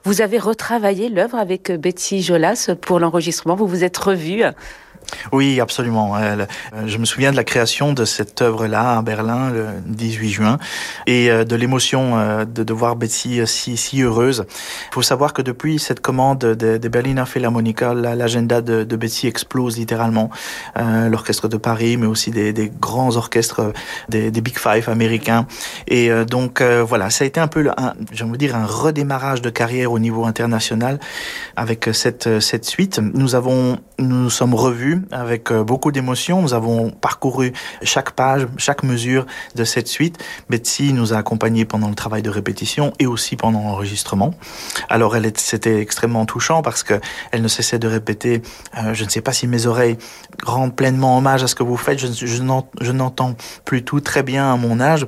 Vous 0.05 0.21
avez 0.21 0.39
retravaillé 0.39 1.09
l'œuvre 1.09 1.35
avec 1.35 1.69
Betsy 1.69 2.21
Jolas 2.21 2.73
pour 2.79 3.01
l'enregistrement, 3.01 3.55
vous 3.55 3.67
vous 3.67 3.83
êtes 3.83 3.97
revu 3.97 4.43
oui, 5.31 5.59
absolument. 5.59 6.15
Euh, 6.17 6.45
je 6.85 6.97
me 6.97 7.05
souviens 7.05 7.31
de 7.31 7.35
la 7.35 7.43
création 7.43 7.93
de 7.93 8.05
cette 8.05 8.41
œuvre-là 8.41 8.97
à 8.97 9.01
Berlin 9.01 9.51
le 9.51 9.67
18 9.85 10.29
juin 10.29 10.57
et 11.05 11.29
euh, 11.29 11.43
de 11.43 11.55
l'émotion 11.55 12.17
euh, 12.17 12.45
de, 12.45 12.73
voir 12.73 12.95
Betsy 12.95 13.41
si, 13.45 14.01
heureuse. 14.01 14.45
Il 14.91 14.93
faut 14.93 15.01
savoir 15.01 15.33
que 15.33 15.41
depuis 15.41 15.79
cette 15.79 16.01
commande 16.01 16.39
des 16.39 16.79
de 16.79 16.87
Berliner 16.89 17.25
Philharmonica, 17.25 17.93
l'agenda 17.93 18.61
de, 18.61 18.83
de, 18.83 18.95
Betsy 18.95 19.27
explose 19.27 19.77
littéralement. 19.77 20.29
L'orchestre 20.75 21.47
de 21.47 21.57
Paris, 21.57 21.97
mais 21.97 22.05
aussi 22.05 22.31
des, 22.31 22.71
grands 22.79 23.15
orchestres, 23.15 23.73
des, 24.09 24.29
Big 24.31 24.57
Five 24.57 24.89
américains. 24.89 25.47
Et 25.87 26.09
donc 26.25 26.61
voilà, 26.61 27.09
ça 27.09 27.23
a 27.23 27.27
été 27.27 27.39
un 27.39 27.47
peu, 27.47 27.69
j'ai 28.11 28.23
envie 28.23 28.37
dire, 28.37 28.55
un 28.55 28.65
redémarrage 28.65 29.41
de 29.41 29.49
carrière 29.49 29.91
au 29.91 29.99
niveau 29.99 30.25
international 30.25 30.99
avec 31.55 31.89
cette, 31.93 32.39
cette 32.39 32.65
suite. 32.65 32.99
Nous 32.99 33.35
avons, 33.35 33.79
nous 33.99 34.27
nous 34.27 34.29
sommes 34.29 34.55
revus 34.55 34.86
avec 35.11 35.51
euh, 35.51 35.63
beaucoup 35.63 35.91
d'émotion. 35.91 36.41
Nous 36.41 36.53
avons 36.53 36.89
parcouru 36.89 37.53
chaque 37.83 38.11
page, 38.11 38.47
chaque 38.57 38.83
mesure 38.83 39.25
de 39.55 39.63
cette 39.63 39.87
suite. 39.87 40.23
Betsy 40.49 40.93
nous 40.93 41.13
a 41.13 41.17
accompagnés 41.17 41.65
pendant 41.65 41.89
le 41.89 41.95
travail 41.95 42.21
de 42.21 42.29
répétition 42.29 42.93
et 42.99 43.07
aussi 43.07 43.35
pendant 43.35 43.61
l'enregistrement. 43.61 44.33
Alors, 44.89 45.15
c'était 45.35 45.79
extrêmement 45.79 46.25
touchant 46.25 46.61
parce 46.61 46.83
que 46.83 46.99
elle 47.31 47.41
ne 47.41 47.47
cessait 47.47 47.79
de 47.79 47.87
répéter. 47.87 48.41
Euh, 48.77 48.93
je 48.93 49.03
ne 49.03 49.09
sais 49.09 49.21
pas 49.21 49.33
si 49.33 49.47
mes 49.47 49.65
oreilles 49.65 49.97
rendent 50.43 50.75
pleinement 50.75 51.17
hommage 51.17 51.43
à 51.43 51.47
ce 51.47 51.55
que 51.55 51.63
vous 51.63 51.77
faites. 51.77 51.99
Je, 51.99 52.91
n'entends 52.91 53.35
plus 53.65 53.83
tout 53.83 53.99
très 53.99 54.23
bien 54.23 54.51
à 54.51 54.57
mon 54.57 54.79
âge, 54.79 55.05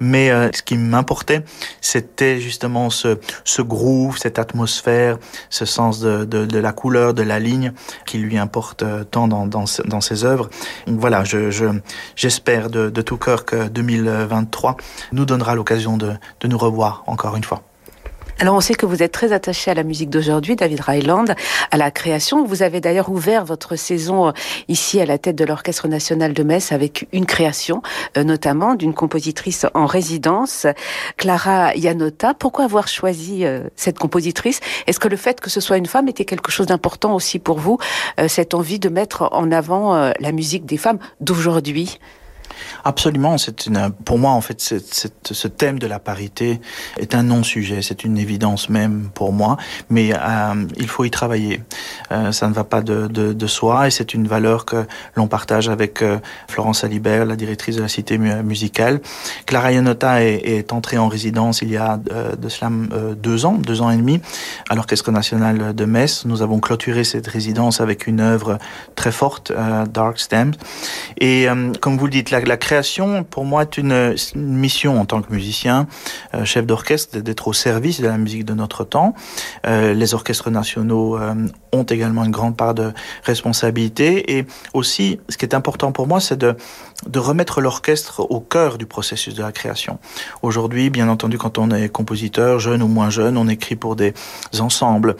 mais 0.00 0.30
euh, 0.30 0.50
ce 0.52 0.62
qui 0.62 0.76
m'importait, 0.76 1.44
c'était 1.80 2.40
justement 2.40 2.90
ce, 2.90 3.18
groove, 3.60 4.18
cette 4.18 4.38
atmosphère, 4.38 5.18
ce 5.48 5.64
sens 5.64 6.00
de 6.00 6.58
la 6.58 6.72
couleur, 6.72 7.14
de 7.14 7.22
la 7.22 7.38
ligne 7.38 7.72
qui 8.06 8.18
lui 8.18 8.38
importe 8.38 8.84
tant 9.10 9.19
dans, 9.28 10.00
ses 10.00 10.24
œuvres. 10.24 10.48
Voilà, 10.86 11.24
je, 11.24 11.50
j'espère 12.16 12.70
de, 12.70 12.88
tout 13.02 13.16
cœur 13.16 13.44
que 13.44 13.68
2023 13.68 14.76
nous 15.12 15.24
donnera 15.24 15.54
l'occasion 15.54 15.96
de 15.96 16.16
nous 16.44 16.58
revoir 16.58 17.02
encore 17.06 17.36
une 17.36 17.44
fois. 17.44 17.62
Alors 18.40 18.54
on 18.54 18.62
sait 18.62 18.74
que 18.74 18.86
vous 18.86 19.02
êtes 19.02 19.12
très 19.12 19.34
attaché 19.34 19.70
à 19.70 19.74
la 19.74 19.82
musique 19.82 20.08
d'aujourd'hui, 20.08 20.56
David 20.56 20.80
Ryland, 20.80 21.26
à 21.70 21.76
la 21.76 21.90
création. 21.90 22.42
Vous 22.42 22.62
avez 22.62 22.80
d'ailleurs 22.80 23.10
ouvert 23.10 23.44
votre 23.44 23.76
saison 23.76 24.28
euh, 24.28 24.32
ici 24.66 24.98
à 24.98 25.04
la 25.04 25.18
tête 25.18 25.36
de 25.36 25.44
l'Orchestre 25.44 25.88
national 25.88 26.32
de 26.32 26.42
Metz 26.42 26.72
avec 26.72 27.06
une 27.12 27.26
création, 27.26 27.82
euh, 28.16 28.24
notamment 28.24 28.76
d'une 28.76 28.94
compositrice 28.94 29.66
en 29.74 29.84
résidence, 29.84 30.66
Clara 31.18 31.74
Yanota. 31.74 32.32
Pourquoi 32.32 32.64
avoir 32.64 32.88
choisi 32.88 33.44
euh, 33.44 33.64
cette 33.76 33.98
compositrice? 33.98 34.60
Est-ce 34.86 35.00
que 35.00 35.08
le 35.08 35.18
fait 35.18 35.38
que 35.42 35.50
ce 35.50 35.60
soit 35.60 35.76
une 35.76 35.84
femme 35.84 36.08
était 36.08 36.24
quelque 36.24 36.50
chose 36.50 36.66
d'important 36.66 37.14
aussi 37.14 37.40
pour 37.40 37.58
vous, 37.58 37.76
cette 38.26 38.54
envie 38.54 38.78
de 38.78 38.88
mettre 38.88 39.28
en 39.32 39.52
avant 39.52 40.12
la 40.18 40.32
musique 40.32 40.64
des 40.64 40.78
femmes 40.78 40.98
d'aujourd'hui? 41.20 41.98
Absolument, 42.84 43.38
c'est 43.38 43.66
une. 43.66 43.90
Pour 44.04 44.18
moi, 44.18 44.32
en 44.32 44.40
fait, 44.40 44.60
ce 44.60 45.48
thème 45.48 45.78
de 45.78 45.86
la 45.86 45.98
parité 45.98 46.60
est 46.98 47.14
un 47.14 47.22
non-sujet. 47.22 47.82
C'est 47.82 48.04
une 48.04 48.18
évidence 48.18 48.68
même 48.68 49.10
pour 49.14 49.32
moi, 49.32 49.56
mais 49.88 50.12
euh, 50.12 50.66
il 50.76 50.88
faut 50.88 51.04
y 51.04 51.10
travailler. 51.10 51.62
Euh, 52.12 52.32
ça 52.32 52.48
ne 52.48 52.54
va 52.54 52.64
pas 52.64 52.80
de, 52.80 53.46
soi, 53.46 53.88
et 53.88 53.90
c'est 53.90 54.14
une 54.14 54.28
valeur 54.28 54.64
que 54.64 54.86
l'on 55.14 55.26
partage 55.26 55.68
avec 55.68 56.02
euh, 56.02 56.18
Florence 56.48 56.84
Alibert, 56.84 57.24
la 57.24 57.36
directrice 57.36 57.76
de 57.76 57.82
la 57.82 57.88
Cité 57.88 58.18
musicale. 58.18 59.00
Clara 59.46 59.72
Yanota 59.72 60.22
est, 60.22 60.36
est 60.44 60.72
entrée 60.72 60.98
en 60.98 61.08
résidence 61.08 61.62
il 61.62 61.70
y 61.70 61.76
a 61.76 61.98
de 61.98 62.48
cela 62.48 62.70
deux 63.16 63.46
ans, 63.46 63.54
deux 63.54 63.82
ans 63.82 63.90
et 63.90 63.96
demi, 63.96 64.20
à 64.68 64.74
l'Orchestre 64.74 65.10
national 65.10 65.74
de 65.74 65.84
Metz. 65.84 66.24
Nous 66.24 66.42
avons 66.42 66.60
clôturé 66.60 67.04
cette 67.04 67.26
résidence 67.26 67.80
avec 67.80 68.06
une 68.06 68.20
œuvre 68.20 68.58
très 68.94 69.12
forte, 69.12 69.52
Dark 69.92 70.18
Stems, 70.18 70.52
et 71.18 71.46
comme 71.80 71.96
vous 71.96 72.06
le 72.06 72.12
dites, 72.12 72.30
la, 72.30 72.49
la 72.50 72.56
création, 72.56 73.22
pour 73.22 73.44
moi, 73.44 73.62
est 73.62 73.78
une, 73.78 74.16
mission 74.34 75.00
en 75.00 75.04
tant 75.04 75.22
que 75.22 75.32
musicien, 75.32 75.86
euh, 76.34 76.44
chef 76.44 76.66
d'orchestre, 76.66 77.20
d'être 77.20 77.46
au 77.46 77.52
service 77.52 78.00
de 78.00 78.08
la 78.08 78.18
musique 78.18 78.44
de 78.44 78.54
notre 78.54 78.82
temps. 78.82 79.14
Euh, 79.68 79.94
les 79.94 80.14
orchestres 80.14 80.50
nationaux 80.50 81.16
euh, 81.16 81.34
ont 81.72 81.82
également 81.84 82.24
une 82.24 82.30
grande 82.30 82.56
part 82.56 82.74
de 82.74 82.92
responsabilité. 83.24 84.38
Et 84.38 84.46
aussi, 84.74 85.20
ce 85.28 85.36
qui 85.36 85.44
est 85.44 85.54
important 85.54 85.92
pour 85.92 86.06
moi, 86.06 86.20
c'est 86.20 86.36
de, 86.36 86.56
de 87.06 87.18
remettre 87.18 87.60
l'orchestre 87.60 88.20
au 88.20 88.40
cœur 88.40 88.78
du 88.78 88.86
processus 88.86 89.34
de 89.34 89.42
la 89.42 89.52
création. 89.52 89.98
Aujourd'hui, 90.42 90.90
bien 90.90 91.08
entendu, 91.08 91.38
quand 91.38 91.58
on 91.58 91.70
est 91.70 91.88
compositeur, 91.88 92.58
jeune 92.58 92.82
ou 92.82 92.88
moins 92.88 93.10
jeune, 93.10 93.36
on 93.36 93.48
écrit 93.48 93.76
pour 93.76 93.96
des 93.96 94.14
ensembles, 94.58 95.16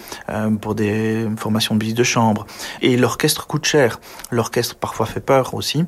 pour 0.61 0.75
des 0.75 1.27
formations 1.37 1.75
de 1.75 1.83
musique 1.83 1.97
de 1.97 2.05
chambre. 2.05 2.47
Et 2.83 2.97
l'orchestre 2.97 3.47
coûte 3.47 3.67
cher. 3.67 4.01
L'orchestre 4.31 4.77
parfois 4.77 5.07
fait 5.07 5.21
peur 5.21 5.55
aussi. 5.55 5.85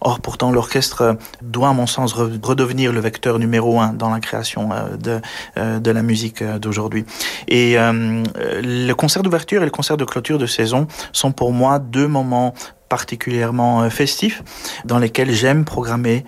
Or, 0.00 0.20
pourtant, 0.20 0.50
l'orchestre 0.50 1.16
doit, 1.42 1.68
à 1.68 1.72
mon 1.72 1.86
sens, 1.86 2.12
redevenir 2.12 2.92
le 2.92 3.00
vecteur 3.00 3.38
numéro 3.38 3.80
un 3.80 3.92
dans 3.92 4.10
la 4.10 4.20
création 4.20 4.70
euh, 4.72 4.96
de, 4.96 5.20
euh, 5.56 5.78
de 5.78 5.90
la 5.90 6.02
musique 6.02 6.42
euh, 6.42 6.58
d'aujourd'hui. 6.58 7.04
Et 7.48 7.76
le 7.76 8.92
concert 8.92 9.22
d'ouverture 9.22 9.62
et 9.62 9.64
le 9.64 9.70
concert 9.70 9.96
de 9.96 10.03
clôture 10.04 10.38
de 10.38 10.46
saison 10.46 10.86
sont 11.12 11.32
pour 11.32 11.52
moi 11.52 11.78
deux 11.78 12.06
moments 12.06 12.54
particulièrement 12.88 13.88
festifs 13.90 14.42
dans 14.84 14.98
lesquels 14.98 15.32
j'aime 15.32 15.64
programmer 15.64 16.24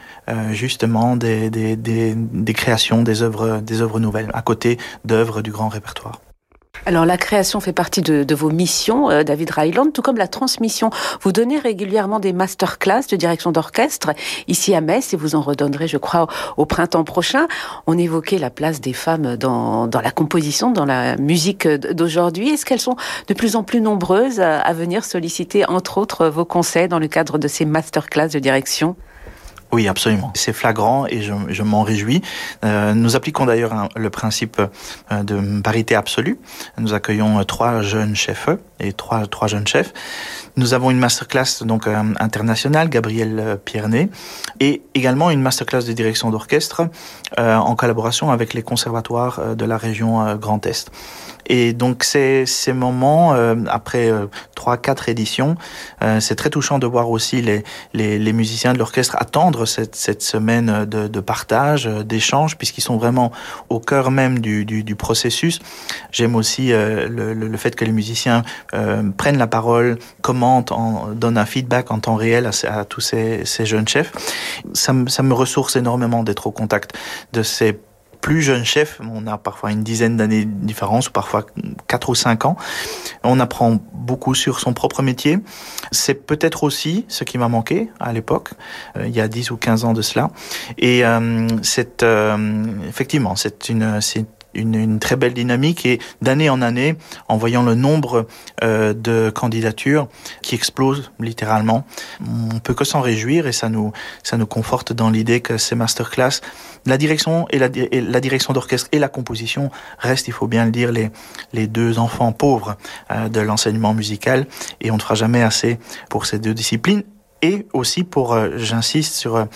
justement 0.51 1.15
des, 1.15 1.49
des, 1.49 1.77
des, 1.77 2.15
des 2.17 2.53
créations, 2.55 3.03
des 3.03 3.23
œuvres, 3.23 3.61
des 3.61 3.83
œuvres 3.83 4.01
nouvelles 4.01 4.31
à 4.35 4.43
côté 4.43 4.79
d'œuvres 5.05 5.43
du 5.43 5.53
grand 5.53 5.69
répertoire. 5.69 6.21
Alors 6.85 7.07
la 7.07 7.17
création 7.17 7.61
fait 7.61 7.73
partie 7.73 8.03
de, 8.03 8.35
vos 8.35 8.51
missions, 8.51 9.11
euh, 9.11 9.23
David 9.23 9.51
Ryland, 9.51 9.93
tout 9.93 10.03
comme 10.03 10.19
la 10.19 10.29
transmission. 10.29 10.91
Vous 11.23 11.33
donnez 11.33 11.59
régulièrement 11.59 12.21
des 12.21 12.33
masterclass 12.33 13.07
de 13.11 13.17
direction 13.17 13.53
d'orchestre 13.53 14.11
ici 14.47 14.75
à 14.75 14.81
Metz 14.81 15.15
et 15.15 15.17
vous 15.17 15.35
en 15.35 15.41
redonnerez, 15.41 15.89
je 15.89 15.97
crois, 15.97 16.27
au, 16.57 16.67
printemps 16.67 17.05
prochain. 17.05 17.47
On 17.87 17.97
évoquait 17.97 18.39
la 18.39 18.51
place 18.51 18.81
des 18.81 18.93
femmes 18.93 19.37
dans, 19.37 19.87
dans 19.87 20.01
la 20.01 20.11
composition, 20.11 20.71
dans 20.71 20.85
la 20.85 21.17
musique 21.17 21.67
d'aujourd'hui. 21.67 22.51
Est-ce 22.51 22.67
qu'elles 22.67 22.81
sont 22.81 22.97
de 23.29 23.35
plus 23.35 23.57
en 23.57 23.63
plus 23.63 23.81
nombreuses 23.81 24.41
à 24.41 24.73
venir 24.73 25.05
solliciter, 25.05 25.67
entre 25.67 25.99
autres, 25.99 26.27
vos 26.27 26.45
conseils 26.45 26.89
dans 26.89 26.99
le 26.99 27.09
cadre 27.09 27.39
de 27.39 27.49
ces 27.49 27.65
masterclass 27.65 28.29
de 28.29 28.39
direction? 28.39 28.97
Oui, 29.73 29.89
absolument. 29.89 30.31
C'est 30.35 30.53
flagrant 30.53 31.07
et 31.07 31.23
je, 31.23 31.63
m'en 31.63 31.83
réjouis. 31.83 32.23
Euh, 32.65 32.95
nous 32.95 33.17
appliquons 33.17 33.47
d'ailleurs 33.47 33.89
le 33.97 34.11
principe 34.11 34.61
euh, 34.61 35.23
de 35.23 35.61
parité 35.61 35.95
absolue. 35.95 36.39
Nous 36.79 36.95
accueillons 36.95 37.41
euh, 37.41 37.43
trois 37.43 37.83
jeunes 37.83 38.15
chefs 38.15 38.49
et 38.81 38.93
trois, 38.93 39.27
trois 39.27 39.49
jeunes 39.49 39.67
chefs. 39.67 39.93
Nous 40.57 40.75
avons 40.75 40.91
une 40.91 40.99
masterclass 40.99 41.63
donc 41.63 41.87
euh, 41.87 42.03
internationale, 42.19 42.89
Gabriel 42.89 43.59
Piernet, 43.65 44.11
et 44.61 44.83
également 44.95 45.31
une 45.31 45.43
masterclass 45.43 45.83
de 45.83 45.93
direction 45.93 46.31
d'orchestre 46.31 46.89
euh, 47.39 47.57
en 47.57 47.77
collaboration 47.77 48.31
avec 48.31 48.55
les 48.55 48.63
conservatoires 48.63 49.57
de 49.57 49.65
la 49.65 49.77
région 49.77 50.37
Grand 50.37 50.65
Est. 50.67 50.91
Et 51.49 51.73
donc 51.73 52.05
ces, 52.05 52.47
moments, 52.73 53.35
euh, 53.35 53.55
après 53.69 54.11
euh, 54.11 54.27
trois, 54.55 54.77
quatre 54.77 55.09
éditions, 55.09 55.57
euh, 56.03 56.21
c'est 56.21 56.35
très 56.35 56.51
touchant 56.51 56.79
de 56.79 56.87
voir 56.87 57.11
aussi 57.11 57.41
les, 57.43 57.63
les, 57.95 58.33
musiciens 58.33 58.73
de 58.73 58.79
l'orchestre 58.79 59.17
attendre 59.19 59.65
cette, 59.67 59.95
cette 59.95 60.23
semaine 60.23 60.85
de, 60.85 61.21
partage, 61.21 61.87
d'échange, 61.87 62.57
puisqu'ils 62.57 62.83
sont 62.83 62.97
vraiment 62.97 63.33
au 63.69 63.81
cœur 63.81 64.11
même 64.11 64.41
du, 64.41 64.65
du, 64.65 64.97
processus. 64.97 65.61
J'aime 66.11 66.35
aussi 66.35 66.69
le, 66.71 67.57
fait 67.57 67.77
que 67.77 67.85
les 67.85 67.93
musiciens 67.93 68.43
prennent 69.17 69.39
la 69.39 69.47
parole, 69.47 69.99
commentent, 70.23 70.73
en, 70.73 71.09
donnent 71.09 71.39
un 71.39 71.47
feedback 71.47 71.91
en 71.91 71.99
temps 71.99 72.17
réel 72.17 72.51
à, 72.69 72.85
tous 72.85 73.01
ces, 73.01 73.45
jeunes 73.65 73.89
chefs. 73.89 74.13
Ça, 74.75 74.93
me 74.93 75.33
ressource 75.33 75.77
énormément 75.77 76.23
d'être 76.23 76.47
au 76.47 76.51
contact 76.51 76.93
de 77.33 77.43
ces 77.43 77.79
plus 78.27 78.43
jeune 78.43 78.65
chef, 78.65 79.01
on 79.09 79.29
a 79.29 79.39
parfois 79.39 79.71
une 79.71 79.85
dizaine 79.85 80.17
d'années 80.17 80.45
de 80.45 80.67
différence, 80.67 81.09
ou 81.09 81.13
parfois 81.13 81.47
quatre 81.87 82.09
ou 82.09 82.17
cinq 82.17 82.45
ans. 82.45 82.57
On 83.23 83.39
apprend 83.39 83.79
beaucoup 83.93 84.35
sur 84.35 84.59
son 84.59 84.73
propre 84.73 85.01
métier. 85.01 85.39
C'est 85.93 86.27
peut-être 86.27 86.65
aussi 86.65 87.05
ce 87.07 87.23
qui 87.23 87.39
m'a 87.39 87.47
manqué 87.47 87.89
à 88.01 88.13
l'époque, 88.13 88.51
euh, 88.97 89.07
il 89.07 89.15
y 89.15 89.21
a 89.21 89.29
10 89.29 89.53
ou 89.53 89.57
15 89.57 89.85
ans 89.85 89.93
de 89.93 90.03
cela. 90.03 90.31
Et 90.77 91.05
euh, 91.07 91.47
c'est 91.63 92.03
euh, 92.03 92.65
effectivement, 92.89 93.37
c'est 93.37 93.69
une, 93.69 94.01
une, 94.57 94.75
une 94.75 94.99
très 94.99 95.17
belle 95.17 95.35
dynamique 95.35 95.87
et 95.87 96.01
d'année 96.23 96.51
en 96.51 96.63
année, 96.63 96.97
en 97.29 97.37
voyant 97.37 97.63
le 97.63 97.75
nombre 97.75 98.27
euh, 98.63 98.95
de 98.95 99.31
candidatures 99.31 100.09
qui 100.43 100.55
explose 100.55 101.11
littéralement, 101.21 101.87
on 102.21 102.59
peut 102.59 102.75
que 102.75 102.85
s'en 102.85 103.01
réjouir 103.01 103.47
et 103.47 103.53
ça 103.53 103.69
nous 103.69 103.93
ça 104.23 104.37
nous 104.37 104.47
conforte 104.47 104.93
dans 104.93 105.11
l'idée 105.11 105.41
que 105.41 105.59
ces 105.59 105.75
masterclass, 105.75 106.41
la 106.87 106.99
direction 106.99 107.47
et 107.51 107.59
la, 107.59 107.69
et 107.75 108.01
la 108.01 108.21
direction 108.21 108.53
d'orchestre 108.53 108.89
et 108.93 108.99
la 108.99 109.09
composition 109.09 109.71
restent, 109.99 110.29
il 110.29 110.33
faut 110.33 110.49
bien 110.49 110.65
le 110.65 110.71
dire, 110.71 110.93
les 110.93 111.11
les 111.53 111.67
deux 111.67 111.99
enfants 111.99 112.33
pauvres 112.33 112.77
euh, 113.11 113.29
de 113.29 113.41
l'enseignement 113.41 113.95
musical 113.95 114.47
et 114.81 114.91
on 114.91 114.97
ne 114.97 115.03
fera 115.03 115.15
jamais 115.15 115.43
assez 115.43 115.79
pour 116.09 116.27
ces 116.27 116.39
deux 116.39 116.55
disciplines 116.55 117.03
et 117.47 117.67
aussi 117.73 118.05
pour, 118.05 118.35
euh, 118.35 118.51
j'insiste 118.57 119.15
sur 119.15 119.37
euh, 119.37 119.47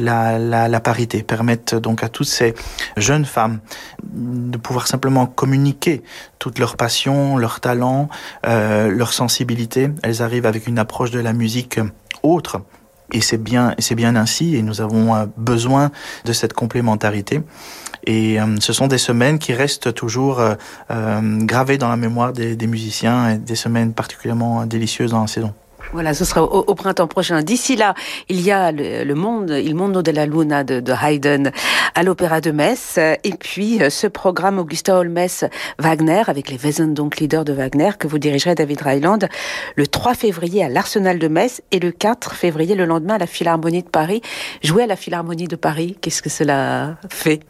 la, 0.00 0.38
la, 0.38 0.80
parité, 0.80 1.22
permettre 1.22 1.78
donc 1.78 2.02
à 2.02 2.08
toutes 2.08 2.28
ces 2.28 2.54
jeunes 2.96 3.24
femmes 3.24 3.60
de 4.02 4.56
pouvoir 4.56 4.86
simplement 4.86 5.26
communiquer 5.26 6.02
toute 6.38 6.58
leur 6.58 6.76
passion, 6.76 7.36
leur 7.36 7.60
talent, 7.60 8.08
euh, 8.46 8.88
leur 8.88 9.12
sensibilité. 9.12 9.90
Elles 10.02 10.22
arrivent 10.22 10.46
avec 10.46 10.66
une 10.66 10.78
approche 10.78 11.10
de 11.10 11.20
la 11.20 11.32
musique 11.32 11.78
autre. 12.22 12.62
Et 13.12 13.20
c'est 13.20 13.38
bien, 13.38 13.74
c'est 13.78 13.94
bien 13.94 14.16
ainsi, 14.16 14.56
et 14.56 14.62
nous 14.62 14.80
avons 14.80 15.14
euh, 15.14 15.26
besoin 15.36 15.90
de 16.24 16.32
cette 16.32 16.52
complémentarité. 16.52 17.40
Et 18.04 18.40
euh, 18.40 18.56
ce 18.60 18.72
sont 18.72 18.86
des 18.86 18.98
semaines 18.98 19.38
qui 19.38 19.54
restent 19.54 19.94
toujours 19.94 20.40
euh, 20.40 20.56
gravées 21.44 21.78
dans 21.78 21.88
la 21.88 21.96
mémoire 21.96 22.32
des, 22.32 22.54
des 22.54 22.66
musiciens, 22.66 23.30
et 23.30 23.38
des 23.38 23.56
semaines 23.56 23.94
particulièrement 23.94 24.66
délicieuses 24.66 25.12
dans 25.12 25.22
la 25.22 25.26
saison. 25.26 25.54
Voilà, 25.92 26.12
ce 26.12 26.24
sera 26.24 26.42
au, 26.42 26.74
printemps 26.74 27.06
prochain. 27.06 27.42
D'ici 27.42 27.74
là, 27.74 27.94
il 28.28 28.40
y 28.42 28.50
a 28.50 28.72
le, 28.72 29.14
monde, 29.14 29.50
Il 29.50 29.74
Mondo 29.74 30.02
de 30.02 30.10
la 30.10 30.26
Luna 30.26 30.62
de, 30.62 30.82
Haydn 30.92 31.50
à 31.94 32.02
l'Opéra 32.02 32.40
de 32.40 32.50
Metz, 32.50 32.98
et 32.98 33.32
puis 33.38 33.80
ce 33.88 34.06
programme 34.06 34.58
Augusta 34.58 34.98
Holmes 34.98 35.26
Wagner 35.78 36.22
avec 36.26 36.50
les 36.50 36.58
Wesendonck-Lieder 36.58 37.42
de 37.44 37.52
Wagner 37.52 37.90
que 37.98 38.06
vous 38.06 38.18
dirigerez 38.18 38.54
David 38.54 38.82
Ryland 38.82 39.28
le 39.76 39.86
3 39.86 40.14
février 40.14 40.62
à 40.62 40.68
l'Arsenal 40.68 41.18
de 41.18 41.28
Metz 41.28 41.62
et 41.70 41.78
le 41.78 41.90
4 41.90 42.34
février 42.34 42.74
le 42.74 42.84
lendemain 42.84 43.14
à 43.14 43.18
la 43.18 43.26
Philharmonie 43.26 43.82
de 43.82 43.88
Paris. 43.88 44.20
Jouer 44.62 44.82
à 44.82 44.86
la 44.86 44.96
Philharmonie 44.96 45.48
de 45.48 45.56
Paris, 45.56 45.96
qu'est-ce 46.00 46.20
que 46.22 46.30
cela 46.30 46.96
fait? 47.08 47.40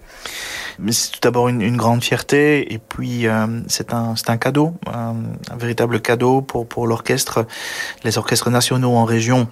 C'est 0.91 1.13
tout 1.13 1.21
d'abord 1.23 1.49
une, 1.49 1.77
grande 1.77 2.05
fierté 2.05 2.73
et 2.73 2.79
puis 2.79 3.27
euh, 3.27 3.47
c'est 3.67 3.93
un 3.93 4.15
un 4.29 4.37
cadeau, 4.37 4.75
un, 4.87 5.17
un, 5.51 5.57
véritable 5.57 6.01
cadeau 6.01 6.41
pour 6.41 6.69
pour 6.69 6.87
l'orchestre, 6.87 7.47
les 8.05 8.17
orchestres 8.17 8.28
nationaux 8.51 8.95
en 8.95 9.05
région 9.05 9.49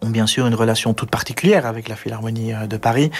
ont 0.00 0.10
bien 0.10 0.26
sûr 0.26 0.46
une 0.46 0.54
relation 0.54 0.94
toute 0.94 1.10
particulière 1.10 1.66
avec 1.66 1.88
la 1.88 1.96
Philharmonie 1.96 2.52
de 2.68 2.76
Paris, 2.76 3.10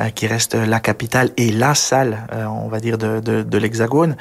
euh, 0.00 0.10
qui 0.10 0.26
reste 0.26 0.54
la 0.54 0.80
capitale 0.80 1.30
et 1.36 1.50
la 1.50 1.74
salle, 1.74 2.26
euh, 2.32 2.44
on 2.44 2.68
va 2.68 2.80
dire, 2.80 2.98
de, 2.98 3.20
de, 3.20 3.42
de 3.42 3.58
l'Hexagone. 3.58 4.16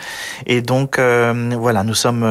Et 0.46 0.62
donc, 0.62 1.00
euh, 1.00 1.52
voilà, 1.58 1.84
nous 1.84 1.93
sommes 1.93 2.24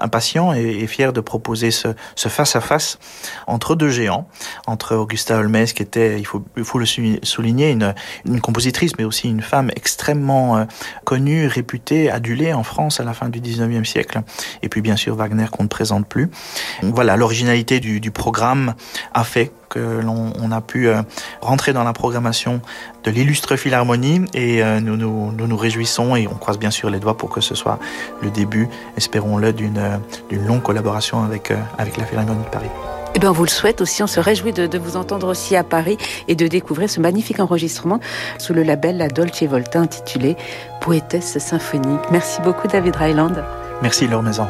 impatients 0.00 0.52
et, 0.52 0.86
fiers 0.86 1.12
de 1.12 1.20
proposer 1.20 1.70
ce, 1.70 1.88
ce 2.16 2.28
face-à-face 2.28 2.98
entre 3.46 3.74
deux 3.74 3.90
géants, 3.90 4.26
entre 4.66 4.96
Augusta 4.96 5.38
Holmes, 5.38 5.64
qui 5.66 5.82
était, 5.82 6.18
il 6.18 6.26
faut, 6.26 6.44
il 6.56 6.64
faut 6.64 6.78
le 6.78 6.86
souligner, 6.86 7.70
une, 7.70 7.94
une 8.24 8.40
compositrice, 8.40 8.92
mais 8.98 9.04
aussi 9.04 9.28
une 9.28 9.42
femme 9.42 9.70
extrêmement 9.76 10.66
connue, 11.04 11.46
réputée, 11.46 12.10
adulée 12.10 12.52
en 12.52 12.64
France 12.64 12.98
à 12.98 13.04
la 13.04 13.14
fin 13.14 13.28
du 13.28 13.40
19e 13.40 13.84
siècle, 13.84 14.22
et 14.62 14.68
puis 14.68 14.80
bien 14.80 14.96
sûr 14.96 15.14
Wagner 15.14 15.46
qu'on 15.50 15.64
ne 15.64 15.68
présente 15.68 16.06
plus. 16.08 16.30
Voilà, 16.82 17.16
l'originalité 17.16 17.78
du, 17.78 18.00
du 18.00 18.10
programme 18.10 18.74
a 19.14 19.24
fait 19.24 19.52
que 19.68 19.78
l'on 19.78 20.32
on 20.40 20.52
a 20.52 20.60
pu 20.60 20.88
euh, 20.88 21.02
rentrer 21.40 21.72
dans 21.72 21.84
la 21.84 21.92
programmation 21.92 22.60
de 23.04 23.10
l'illustre 23.10 23.56
Philharmonie 23.56 24.22
et 24.34 24.62
euh, 24.62 24.80
nous, 24.80 24.96
nous, 24.96 25.32
nous 25.32 25.46
nous 25.46 25.56
réjouissons 25.56 26.16
et 26.16 26.26
on 26.26 26.34
croise 26.34 26.58
bien 26.58 26.70
sûr 26.70 26.90
les 26.90 26.98
doigts 26.98 27.16
pour 27.16 27.30
que 27.30 27.40
ce 27.40 27.54
soit 27.54 27.78
le 28.22 28.30
début, 28.30 28.68
espérons-le, 28.96 29.52
d'une 29.52 29.78
euh, 29.78 29.96
d'une 30.28 30.46
longue 30.46 30.62
collaboration 30.62 31.22
avec, 31.22 31.52
avec 31.78 31.96
la 31.96 32.04
Philharmonie 32.04 32.44
de 32.44 32.50
Paris. 32.50 32.70
Eh 33.14 33.18
bien, 33.18 33.30
on 33.30 33.32
vous 33.32 33.44
le 33.44 33.50
souhaite 33.50 33.80
aussi. 33.80 34.02
On 34.04 34.06
se 34.06 34.20
réjouit 34.20 34.52
de, 34.52 34.68
de, 34.68 34.78
vous 34.78 34.96
entendre 34.96 35.26
aussi 35.26 35.56
à 35.56 35.64
Paris 35.64 35.98
et 36.28 36.36
de 36.36 36.46
découvrir 36.46 36.88
ce 36.88 37.00
magnifique 37.00 37.40
enregistrement 37.40 37.98
sous 38.38 38.54
le 38.54 38.62
label 38.62 38.98
La 38.98 39.08
Dolce 39.08 39.42
Volta 39.42 39.80
intitulé 39.80 40.36
Poétesse 40.80 41.38
symphonique. 41.38 42.00
Merci 42.12 42.40
beaucoup, 42.42 42.68
David 42.68 42.94
Ryland. 42.94 43.42
Merci, 43.82 44.06
Laure 44.06 44.22
Maison. 44.22 44.46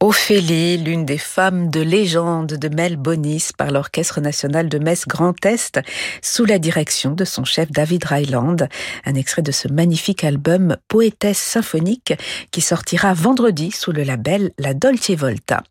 Ophélie, 0.00 0.78
l'une 0.78 1.04
des 1.04 1.18
femmes 1.18 1.70
de 1.70 1.80
légende 1.80 2.52
de 2.52 2.68
Mel 2.68 2.96
Bonis 2.96 3.48
par 3.58 3.72
l'Orchestre 3.72 4.20
national 4.20 4.68
de 4.68 4.78
Metz 4.78 5.08
Grand 5.08 5.34
Est, 5.44 5.80
sous 6.22 6.44
la 6.44 6.60
direction 6.60 7.14
de 7.14 7.24
son 7.24 7.44
chef 7.44 7.72
David 7.72 8.04
Ryland. 8.04 8.68
Un 9.04 9.14
extrait 9.16 9.42
de 9.42 9.50
ce 9.50 9.66
magnifique 9.66 10.22
album 10.22 10.76
Poétesse 10.86 11.38
symphonique 11.38 12.14
qui 12.52 12.60
sortira 12.60 13.12
vendredi 13.12 13.72
sous 13.72 13.90
le 13.90 14.04
label 14.04 14.52
La 14.56 14.72
Dolce 14.72 15.10
Volta. 15.10 15.64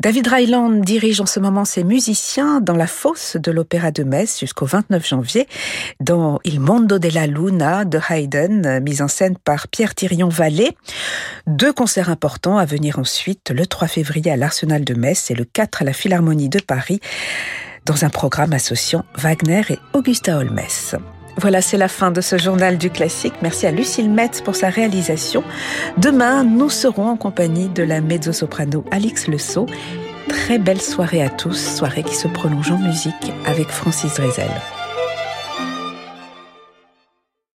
David 0.00 0.28
Ryland 0.28 0.80
dirige 0.82 1.20
en 1.20 1.26
ce 1.26 1.38
moment 1.38 1.66
ses 1.66 1.84
musiciens 1.84 2.62
dans 2.62 2.74
la 2.74 2.86
fosse 2.86 3.36
de 3.36 3.52
l'Opéra 3.52 3.90
de 3.90 4.02
Metz 4.02 4.40
jusqu'au 4.40 4.64
29 4.64 5.06
janvier 5.06 5.46
dans 6.00 6.40
Il 6.44 6.58
Mondo 6.58 6.98
della 6.98 7.26
Luna 7.26 7.84
de 7.84 8.00
Haydn, 8.08 8.80
mise 8.80 9.02
en 9.02 9.08
scène 9.08 9.36
par 9.36 9.68
Pierre 9.68 9.94
Thirion 9.94 10.30
Vallée. 10.30 10.74
Deux 11.46 11.74
concerts 11.74 12.08
importants 12.08 12.56
à 12.56 12.64
venir 12.64 12.98
ensuite 12.98 13.41
le 13.50 13.66
3 13.66 13.88
février 13.88 14.30
à 14.30 14.36
l'Arsenal 14.36 14.84
de 14.84 14.94
Metz 14.94 15.30
et 15.30 15.34
le 15.34 15.44
4 15.44 15.82
à 15.82 15.84
la 15.84 15.92
Philharmonie 15.92 16.48
de 16.48 16.60
Paris 16.60 17.00
dans 17.84 18.04
un 18.04 18.10
programme 18.10 18.52
associant 18.52 19.04
Wagner 19.16 19.62
et 19.70 19.78
Augusta 19.92 20.38
Holmes. 20.38 20.60
Voilà, 21.38 21.62
c'est 21.62 21.78
la 21.78 21.88
fin 21.88 22.10
de 22.10 22.20
ce 22.20 22.36
journal 22.38 22.78
du 22.78 22.90
classique. 22.90 23.34
Merci 23.42 23.66
à 23.66 23.72
Lucille 23.72 24.10
Metz 24.10 24.42
pour 24.42 24.54
sa 24.54 24.68
réalisation. 24.68 25.42
Demain, 25.96 26.44
nous 26.44 26.70
serons 26.70 27.08
en 27.08 27.16
compagnie 27.16 27.68
de 27.68 27.82
la 27.82 28.00
mezzo-soprano 28.00 28.84
Alix 28.90 29.26
Le 29.26 29.38
Sceau. 29.38 29.66
Très 30.28 30.58
belle 30.58 30.80
soirée 30.80 31.22
à 31.22 31.30
tous, 31.30 31.76
soirée 31.76 32.02
qui 32.02 32.14
se 32.14 32.28
prolonge 32.28 32.70
en 32.70 32.78
musique 32.78 33.32
avec 33.46 33.68
Francis 33.68 34.14
Drezel. 34.14 34.50